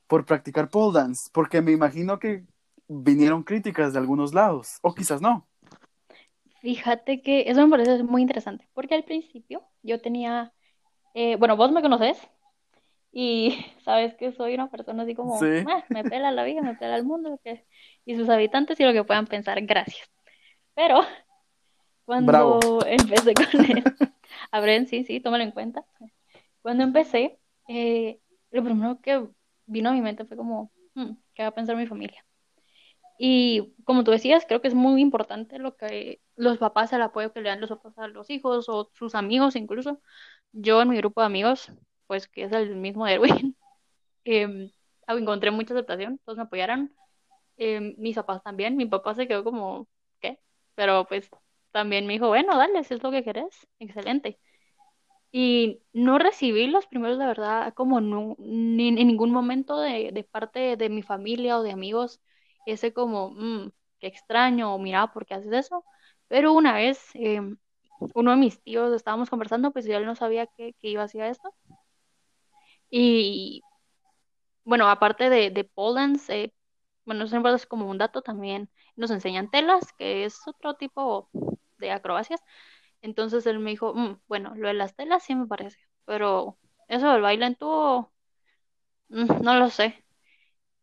por 0.06 0.26
practicar 0.26 0.68
pole 0.68 0.98
dance, 0.98 1.30
porque 1.32 1.62
me 1.62 1.72
imagino 1.72 2.18
que 2.18 2.44
vinieron 2.86 3.42
críticas 3.42 3.94
de 3.94 3.98
algunos 3.98 4.34
lados, 4.34 4.78
o 4.82 4.94
quizás 4.94 5.22
no. 5.22 5.46
Fíjate 6.60 7.22
que 7.22 7.50
eso 7.50 7.66
me 7.66 7.70
parece 7.70 8.02
muy 8.04 8.20
interesante, 8.20 8.68
porque 8.74 8.94
al 8.94 9.04
principio 9.04 9.62
yo 9.82 10.00
tenía, 10.02 10.52
eh, 11.14 11.36
bueno, 11.36 11.56
vos 11.56 11.72
me 11.72 11.82
conoces 11.82 12.18
y 13.10 13.56
sabes 13.84 14.14
que 14.14 14.32
soy 14.32 14.54
una 14.54 14.70
persona 14.70 15.04
así 15.04 15.14
como, 15.14 15.40
ah, 15.66 15.84
me 15.88 16.04
pela 16.04 16.30
la 16.30 16.44
vida, 16.44 16.60
me 16.60 16.74
pela 16.74 16.96
el 16.96 17.04
mundo 17.04 17.40
y 18.04 18.16
sus 18.16 18.28
habitantes 18.28 18.78
y 18.78 18.84
lo 18.84 18.92
que 18.92 19.02
puedan 19.02 19.26
pensar, 19.26 19.60
gracias. 19.62 20.12
Pero 20.74 21.00
cuando 22.04 22.60
empecé 22.86 23.34
con 23.52 23.64
él, 23.64 23.84
a 24.50 24.86
sí, 24.86 25.04
sí, 25.04 25.20
tómalo 25.20 25.44
en 25.44 25.52
cuenta. 25.52 25.84
Cuando 26.62 26.84
empecé, 26.84 27.38
eh, 27.68 28.20
lo 28.50 28.62
primero 28.64 29.00
que 29.00 29.26
vino 29.66 29.90
a 29.90 29.92
mi 29.92 30.00
mente 30.00 30.24
fue 30.24 30.36
como, 30.36 30.72
hmm, 30.94 31.12
¿qué 31.34 31.42
va 31.42 31.48
a 31.48 31.54
pensar 31.54 31.76
mi 31.76 31.86
familia? 31.86 32.24
Y 33.18 33.74
como 33.84 34.04
tú 34.04 34.10
decías, 34.10 34.44
creo 34.46 34.60
que 34.60 34.68
es 34.68 34.74
muy 34.74 35.00
importante 35.00 35.58
lo 35.58 35.76
que 35.76 36.20
los 36.36 36.58
papás, 36.58 36.92
el 36.92 37.02
apoyo 37.02 37.32
que 37.32 37.40
le 37.40 37.50
dan 37.50 37.60
los 37.60 37.70
papás 37.70 37.96
a 37.98 38.08
los 38.08 38.30
hijos 38.30 38.68
o 38.68 38.90
sus 38.94 39.14
amigos 39.14 39.56
incluso. 39.56 40.00
Yo 40.52 40.82
en 40.82 40.88
mi 40.88 40.96
grupo 40.96 41.20
de 41.20 41.26
amigos, 41.26 41.72
pues 42.06 42.28
que 42.28 42.44
es 42.44 42.52
el 42.52 42.76
mismo 42.76 43.06
de 43.06 43.14
Erwin, 43.14 43.56
eh, 44.24 44.72
encontré 45.06 45.50
mucha 45.50 45.74
aceptación, 45.74 46.18
todos 46.24 46.36
me 46.38 46.44
apoyaron. 46.44 46.94
Em, 47.56 47.94
mis 47.98 48.16
papás 48.16 48.42
también, 48.42 48.76
mi 48.76 48.86
papá 48.86 49.14
se 49.14 49.28
quedó 49.28 49.44
como, 49.44 49.88
pero 50.74 51.06
pues 51.06 51.28
también 51.72 52.06
me 52.06 52.14
dijo, 52.14 52.28
bueno, 52.28 52.56
dale, 52.56 52.84
si 52.84 52.94
es 52.94 53.02
lo 53.02 53.10
que 53.10 53.24
querés, 53.24 53.66
excelente. 53.78 54.38
Y 55.32 55.82
no 55.92 56.18
recibí 56.18 56.66
los 56.66 56.86
primeros, 56.86 57.18
de 57.18 57.26
verdad, 57.26 57.72
como 57.74 58.00
no, 58.00 58.36
ni, 58.38 58.88
en 58.88 58.94
ningún 58.96 59.32
momento 59.32 59.80
de, 59.80 60.26
parte 60.30 60.76
de 60.76 60.88
mi 60.90 61.02
familia 61.02 61.58
o 61.58 61.62
de 61.62 61.72
amigos, 61.72 62.20
ese 62.66 62.92
como, 62.92 63.30
mmm, 63.30 63.70
qué 63.98 64.08
extraño, 64.08 64.74
o 64.74 64.78
mira, 64.78 65.12
¿por 65.12 65.26
qué 65.26 65.34
haces 65.34 65.52
eso? 65.52 65.84
Pero 66.28 66.52
una 66.52 66.74
vez, 66.74 67.00
eh, 67.14 67.40
uno 68.14 68.30
de 68.32 68.36
mis 68.36 68.62
tíos, 68.62 68.94
estábamos 68.94 69.30
conversando, 69.30 69.72
pues 69.72 69.86
yo 69.86 69.96
él 69.96 70.06
no 70.06 70.14
sabía 70.16 70.46
que, 70.46 70.74
que 70.74 70.88
iba 70.88 71.04
hacia 71.04 71.28
esto. 71.28 71.54
Y 72.90 73.62
bueno, 74.64 74.88
aparte 74.88 75.30
de, 75.30 75.50
de 75.50 75.64
Poland, 75.64 76.20
eh, 76.28 76.52
bueno, 77.04 77.24
eso 77.24 77.54
es 77.56 77.66
como 77.66 77.88
un 77.90 77.98
dato 77.98 78.22
también 78.22 78.70
nos 78.96 79.10
enseñan 79.10 79.50
telas, 79.50 79.92
que 79.94 80.24
es 80.24 80.46
otro 80.46 80.74
tipo 80.76 81.28
de 81.78 81.90
acrobacias. 81.92 82.40
Entonces 83.02 83.46
él 83.46 83.58
me 83.60 83.70
dijo, 83.70 83.94
mm, 83.94 84.20
bueno, 84.28 84.54
lo 84.56 84.68
de 84.68 84.74
las 84.74 84.94
telas 84.96 85.24
sí 85.24 85.34
me 85.34 85.46
parece, 85.46 85.78
pero 86.06 86.58
eso 86.88 87.12
del 87.12 87.22
baile 87.22 87.46
en 87.46 87.56
tubo, 87.56 88.12
mm, 89.08 89.42
no 89.42 89.56
lo 89.58 89.70
sé. 89.70 90.04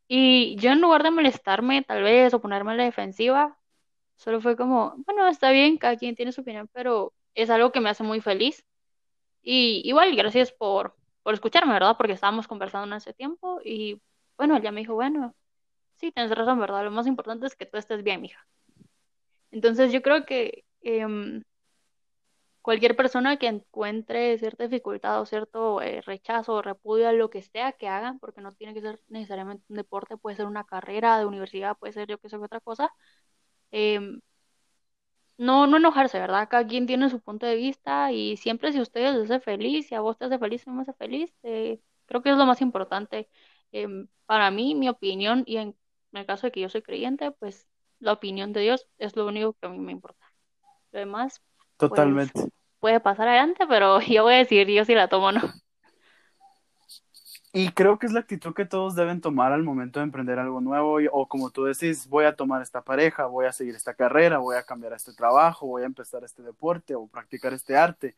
Y 0.08 0.56
yo 0.58 0.72
en 0.72 0.82
lugar 0.82 1.04
de 1.04 1.12
molestarme 1.12 1.84
tal 1.84 2.04
vez 2.04 2.34
o 2.34 2.42
ponerme 2.42 2.72
a 2.74 2.76
la 2.76 2.84
defensiva, 2.86 3.58
solo 4.18 4.42
fue 4.42 4.58
como, 4.58 4.96
bueno, 5.08 5.28
está 5.28 5.52
bien, 5.52 5.78
cada 5.78 5.98
quien 5.98 6.16
tiene 6.16 6.32
su 6.34 6.42
opinión, 6.42 6.70
pero 6.74 7.14
es 7.36 7.50
algo 7.52 7.72
que 7.74 7.82
me 7.82 7.90
hace 7.90 8.04
muy 8.04 8.22
feliz. 8.22 8.66
Y 9.44 9.82
igual, 9.86 10.16
gracias 10.16 10.52
por, 10.52 10.96
por 11.24 11.34
escucharme, 11.36 11.74
¿verdad? 11.74 11.96
Porque 11.98 12.14
estábamos 12.14 12.48
conversando 12.48 12.88
en 12.88 12.94
ese 12.98 13.14
tiempo 13.14 13.62
y 13.66 14.02
bueno, 14.38 14.58
ella 14.58 14.72
me 14.72 14.82
dijo, 14.82 14.96
bueno, 14.96 15.36
sí, 16.00 16.12
tienes 16.12 16.32
razón, 16.36 16.60
¿verdad? 16.60 16.84
Lo 16.84 16.92
más 16.92 17.08
importante 17.08 17.46
es 17.48 17.56
que 17.56 17.66
tú 17.66 17.78
estés 17.78 18.04
bien, 18.04 18.22
mija. 18.22 18.48
Entonces 19.52 19.92
yo 19.92 20.02
creo 20.02 20.26
que 20.26 20.66
em, 20.82 21.44
cualquier 22.62 22.96
persona 22.96 23.38
que 23.38 23.48
encuentre 23.48 24.38
cierta 24.38 24.64
dificultad 24.66 25.22
o 25.22 25.26
cierto 25.26 25.82
eh, 25.82 26.02
rechazo 26.02 26.54
o 26.56 26.62
repudio 26.62 27.08
a 27.10 27.14
lo 27.14 27.30
que 27.30 27.42
sea 27.42 27.72
que 27.74 27.88
hagan, 27.88 28.20
porque 28.20 28.42
no 28.42 28.54
tiene 28.54 28.74
que 28.74 28.82
ser 28.82 29.02
necesariamente 29.08 29.64
un 29.70 29.78
deporte, 29.78 30.18
puede 30.18 30.38
ser 30.38 30.46
una 30.46 30.66
carrera 30.66 31.18
de 31.20 31.26
universidad, 31.26 31.78
puede 31.78 31.94
ser 31.94 32.08
yo 32.08 32.18
que 32.20 32.30
sé 32.30 32.38
otra 32.38 32.60
cosa, 32.62 32.94
em, 33.72 34.22
no, 35.38 35.68
no 35.68 35.78
enojarse, 35.78 36.20
¿verdad? 36.20 36.50
Cada 36.50 36.68
quien 36.68 36.86
tiene 36.86 37.10
su 37.10 37.22
punto 37.22 37.46
de 37.46 37.56
vista 37.56 38.12
y 38.12 38.38
siempre 38.38 38.74
si 38.74 38.82
ustedes 38.82 39.16
les 39.16 39.32
hace 39.32 39.40
feliz, 39.40 39.88
si 39.88 39.96
a 39.96 40.02
vos 40.02 40.18
te 40.18 40.26
hace 40.26 40.38
feliz, 40.40 40.68
me 40.68 40.82
hace 40.82 40.94
feliz, 40.94 41.34
eh, 41.44 41.80
creo 42.06 42.22
que 42.22 42.32
es 42.32 42.38
lo 42.38 42.46
más 42.46 42.62
importante. 42.62 43.30
Em, 43.72 44.08
para 44.26 44.52
mí, 44.52 44.76
mi 44.76 44.90
opinión 44.90 45.44
y 45.46 45.58
en 45.58 45.76
en 46.12 46.20
el 46.20 46.26
caso 46.26 46.48
de 46.48 46.52
que 46.52 46.62
yo 46.62 46.70
soy 46.70 46.82
creyente, 46.82 47.32
pues 47.32 47.68
la 48.00 48.14
opinión 48.14 48.54
de 48.54 48.62
Dios 48.62 48.88
es 48.98 49.16
lo 49.16 49.28
único 49.28 49.54
que 49.54 49.68
a 49.68 49.70
mí 49.70 49.80
me 49.80 49.92
importa. 49.92 50.26
Lo 50.92 51.00
demás, 51.00 51.42
pues, 51.78 51.92
puede 52.80 53.00
pasar 53.00 53.28
adelante, 53.28 53.66
pero 53.68 54.00
yo 54.02 54.24
voy 54.24 54.36
a 54.36 54.38
decir 54.38 54.68
yo 54.68 54.86
si 54.86 54.96
la 54.96 55.08
tomo 55.08 55.28
o 55.28 55.32
no. 55.32 55.42
Y 57.52 57.72
creo 57.72 57.98
que 57.98 58.06
es 58.06 58.14
la 58.14 58.20
actitud 58.20 58.54
que 58.54 58.66
todos 58.66 58.94
deben 58.96 59.22
tomar 59.22 59.54
al 59.54 59.64
momento 59.64 60.00
de 60.00 60.04
emprender 60.04 60.38
algo 60.38 60.62
nuevo, 60.62 61.00
o 61.12 61.28
como 61.28 61.50
tú 61.50 61.64
decís, 61.64 62.08
voy 62.08 62.26
a 62.26 62.36
tomar 62.36 62.62
esta 62.62 62.84
pareja, 62.84 63.26
voy 63.26 63.48
a 63.48 63.52
seguir 63.52 63.74
esta 63.74 63.96
carrera, 63.96 64.38
voy 64.38 64.56
a 64.56 64.64
cambiar 64.64 64.94
este 64.94 65.14
trabajo, 65.14 65.66
voy 65.66 65.82
a 65.82 65.88
empezar 65.88 66.24
este 66.24 66.44
deporte 66.44 66.94
o 66.94 67.08
practicar 67.08 67.54
este 67.54 67.76
arte. 67.76 68.16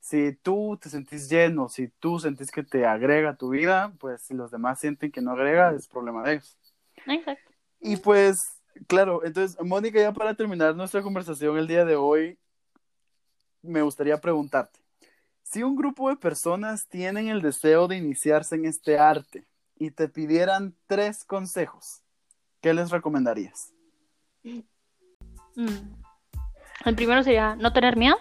Si 0.00 0.34
tú 0.34 0.78
te 0.80 0.90
sentís 0.90 1.30
lleno, 1.30 1.70
si 1.70 1.88
tú 1.88 2.18
sentís 2.18 2.50
que 2.50 2.62
te 2.62 2.84
agrega 2.84 3.36
tu 3.36 3.48
vida, 3.48 3.90
pues 3.98 4.20
si 4.20 4.34
los 4.34 4.50
demás 4.50 4.78
sienten 4.78 5.10
que 5.10 5.22
no 5.22 5.30
agrega, 5.30 5.72
es 5.72 5.88
problema 5.88 6.22
de 6.22 6.34
ellos. 6.34 6.58
Exacto. 7.06 7.50
Y 7.80 7.96
pues, 7.96 8.60
claro, 8.86 9.24
entonces, 9.24 9.56
Mónica, 9.60 10.00
ya 10.00 10.12
para 10.12 10.34
terminar 10.34 10.74
nuestra 10.74 11.02
conversación 11.02 11.58
el 11.58 11.66
día 11.66 11.84
de 11.84 11.96
hoy, 11.96 12.38
me 13.62 13.82
gustaría 13.82 14.20
preguntarte, 14.20 14.80
Si 15.42 15.62
un 15.62 15.76
grupo 15.76 16.08
de 16.08 16.16
personas 16.16 16.88
tienen 16.88 17.28
el 17.28 17.42
deseo 17.42 17.86
de 17.86 17.96
iniciarse 17.96 18.54
en 18.54 18.64
este 18.64 18.98
arte 18.98 19.46
y 19.76 19.90
te 19.90 20.08
pidieran 20.08 20.74
tres 20.86 21.24
consejos, 21.24 22.02
¿qué 22.60 22.72
les 22.72 22.90
recomendarías? 22.90 23.72
Mm. 24.42 25.68
El 26.84 26.94
primero 26.96 27.22
sería 27.22 27.56
no 27.56 27.72
tener 27.72 27.96
miedo. 27.96 28.16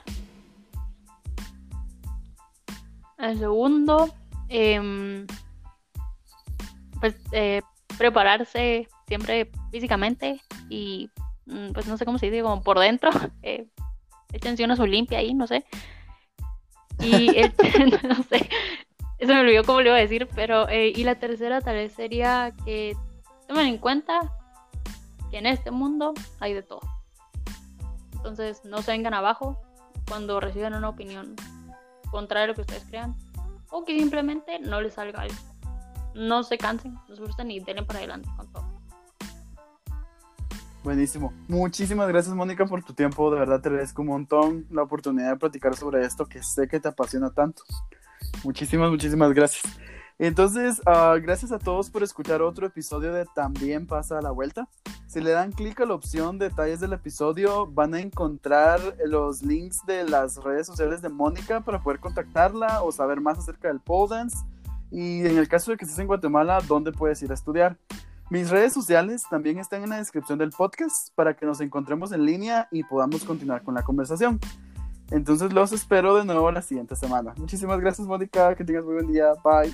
El 3.17 3.39
segundo, 3.39 4.13
em, 4.50 5.26
pues 7.00 7.15
eh, 7.32 7.62
prepararse 7.97 8.88
siempre 9.08 9.51
físicamente 9.71 10.41
y 10.69 11.10
mm, 11.45 11.71
pues 11.73 11.88
no 11.88 11.97
sé 11.97 12.06
cómo 12.06 12.17
se 12.17 12.27
dice, 12.29 12.43
como 12.43 12.62
por 12.62 12.79
dentro. 12.79 13.10
Eh, 13.43 13.67
échense 14.32 14.63
una 14.63 14.75
su 14.75 14.86
limpia 14.86 15.19
ahí, 15.19 15.34
no 15.34 15.47
sé. 15.47 15.65
Y 16.99 17.27
no 18.03 18.23
sé, 18.23 18.49
eso 19.19 19.34
me 19.34 19.39
olvidó 19.39 19.63
cómo 19.63 19.82
le 19.82 19.89
iba 19.89 19.97
a 19.97 20.01
decir, 20.01 20.27
pero 20.36 20.67
eh, 20.69 20.91
y 20.95 21.03
la 21.03 21.15
tercera 21.15 21.62
tal 21.62 21.75
vez 21.75 21.93
sería 21.93 22.53
que 22.65 22.95
tomen 23.47 23.67
en 23.67 23.77
cuenta 23.77 24.19
que 25.32 25.38
en 25.38 25.45
este 25.45 25.71
mundo 25.71 26.13
hay 26.39 26.53
de 26.53 26.63
todo. 26.63 26.82
Entonces 28.13 28.63
no 28.65 28.82
se 28.82 28.91
vengan 28.91 29.13
abajo 29.13 29.62
cuando 30.08 30.39
reciban 30.39 30.73
una 30.73 30.89
opinión 30.89 31.36
contraria 32.12 32.45
a 32.45 32.47
lo 32.47 32.56
que 32.56 32.62
ustedes 32.62 32.86
crean 32.86 33.15
o 33.69 33.84
que 33.84 33.97
simplemente 33.97 34.60
no 34.60 34.82
les 34.82 34.93
salga 34.93 35.21
algo. 35.21 35.36
No 36.15 36.43
se 36.43 36.58
cansen, 36.58 36.93
no 37.08 37.15
se 37.15 37.21
gusten 37.21 37.52
y 37.52 37.60
denle 37.60 37.84
para 37.84 37.99
adelante 37.99 38.30
con 38.38 38.52
todo. 38.52 38.73
Buenísimo. 40.84 41.34
Muchísimas 41.47 42.10
gracias, 42.10 42.36
Mónica, 42.36 42.65
por 42.65 42.84
tu 42.84 42.93
tiempo. 42.93 43.32
De 43.32 43.39
verdad 43.39 43.62
te 43.62 43.69
agradezco 43.69 44.02
un 44.02 44.10
montón 44.10 44.67
la 44.69 44.84
oportunidad 44.84 45.32
de 45.32 45.38
platicar 45.38 45.76
sobre 45.76 46.06
esto 46.06 46.26
que 46.26 46.43
sé 46.43 46.67
que 46.67 46.80
te 46.80 46.89
apasiona 46.89 47.30
tanto. 47.30 47.63
Muchísimas, 48.43 48.89
muchísimas 48.89 49.32
gracias. 49.34 49.63
Entonces, 50.19 50.82
uh, 50.86 51.19
gracias 51.21 51.52
a 51.52 51.60
todos 51.60 51.89
por 51.89 52.04
escuchar 52.04 52.41
otro 52.41 52.67
episodio 52.67 53.13
de 53.13 53.26
También 53.34 53.88
pasa 53.88 54.19
a 54.19 54.21
la 54.21 54.32
vuelta. 54.32 54.67
Si 55.08 55.21
le 55.21 55.32
dan 55.32 55.52
clic 55.52 55.80
a 55.82 55.86
la 55.86 55.93
opción 55.93 56.38
detalles 56.38 56.80
del 56.80 56.93
episodio, 56.93 57.67
van 57.67 57.93
a 57.93 58.02
encontrar 58.02 58.80
los 59.06 59.41
links 59.41 59.86
de 59.86 60.04
las 60.04 60.38
redes 60.38 60.67
sociales 60.67 61.02
de 61.02 61.10
Mónica 61.10 61.62
para 61.62 61.82
poder 61.82 61.99
contactarla 61.99 62.84
o 62.84 62.91
saber 62.91 63.21
más 63.21 63.39
acerca 63.39 63.69
del 63.69 63.80
pole 63.80 64.15
dance. 64.15 64.38
Y 64.93 65.25
en 65.25 65.39
el 65.39 65.47
caso 65.47 65.71
de 65.71 65.77
que 65.77 65.86
estés 65.86 65.97
en 65.97 66.06
Guatemala, 66.06 66.60
¿dónde 66.67 66.91
puedes 66.91 67.21
ir 67.23 67.32
a 67.32 67.34
estudiar? 67.34 67.77
Mis 68.29 68.51
redes 68.51 68.73
sociales 68.73 69.23
también 69.27 69.58
están 69.58 69.84
en 69.84 69.89
la 69.89 69.97
descripción 69.97 70.38
del 70.38 70.51
podcast 70.51 71.10
para 71.15 71.36
que 71.36 71.47
nos 71.47 71.62
encontremos 71.62 72.12
en 72.12 72.23
línea 72.23 72.67
y 72.71 72.84
podamos 72.84 73.23
continuar 73.23 73.63
con 73.63 73.73
la 73.73 73.82
conversación. 73.82 74.39
Entonces 75.10 75.51
los 75.51 75.73
espero 75.73 76.15
de 76.15 76.25
nuevo 76.25 76.51
la 76.51 76.62
siguiente 76.62 76.95
semana. 76.95 77.34
Muchísimas 77.38 77.79
gracias, 77.79 78.08
Mónica. 78.08 78.56
Que 78.56 78.63
tengas 78.63 78.86
muy 78.86 78.93
buen 78.93 79.12
día. 79.12 79.34
Bye. 79.43 79.73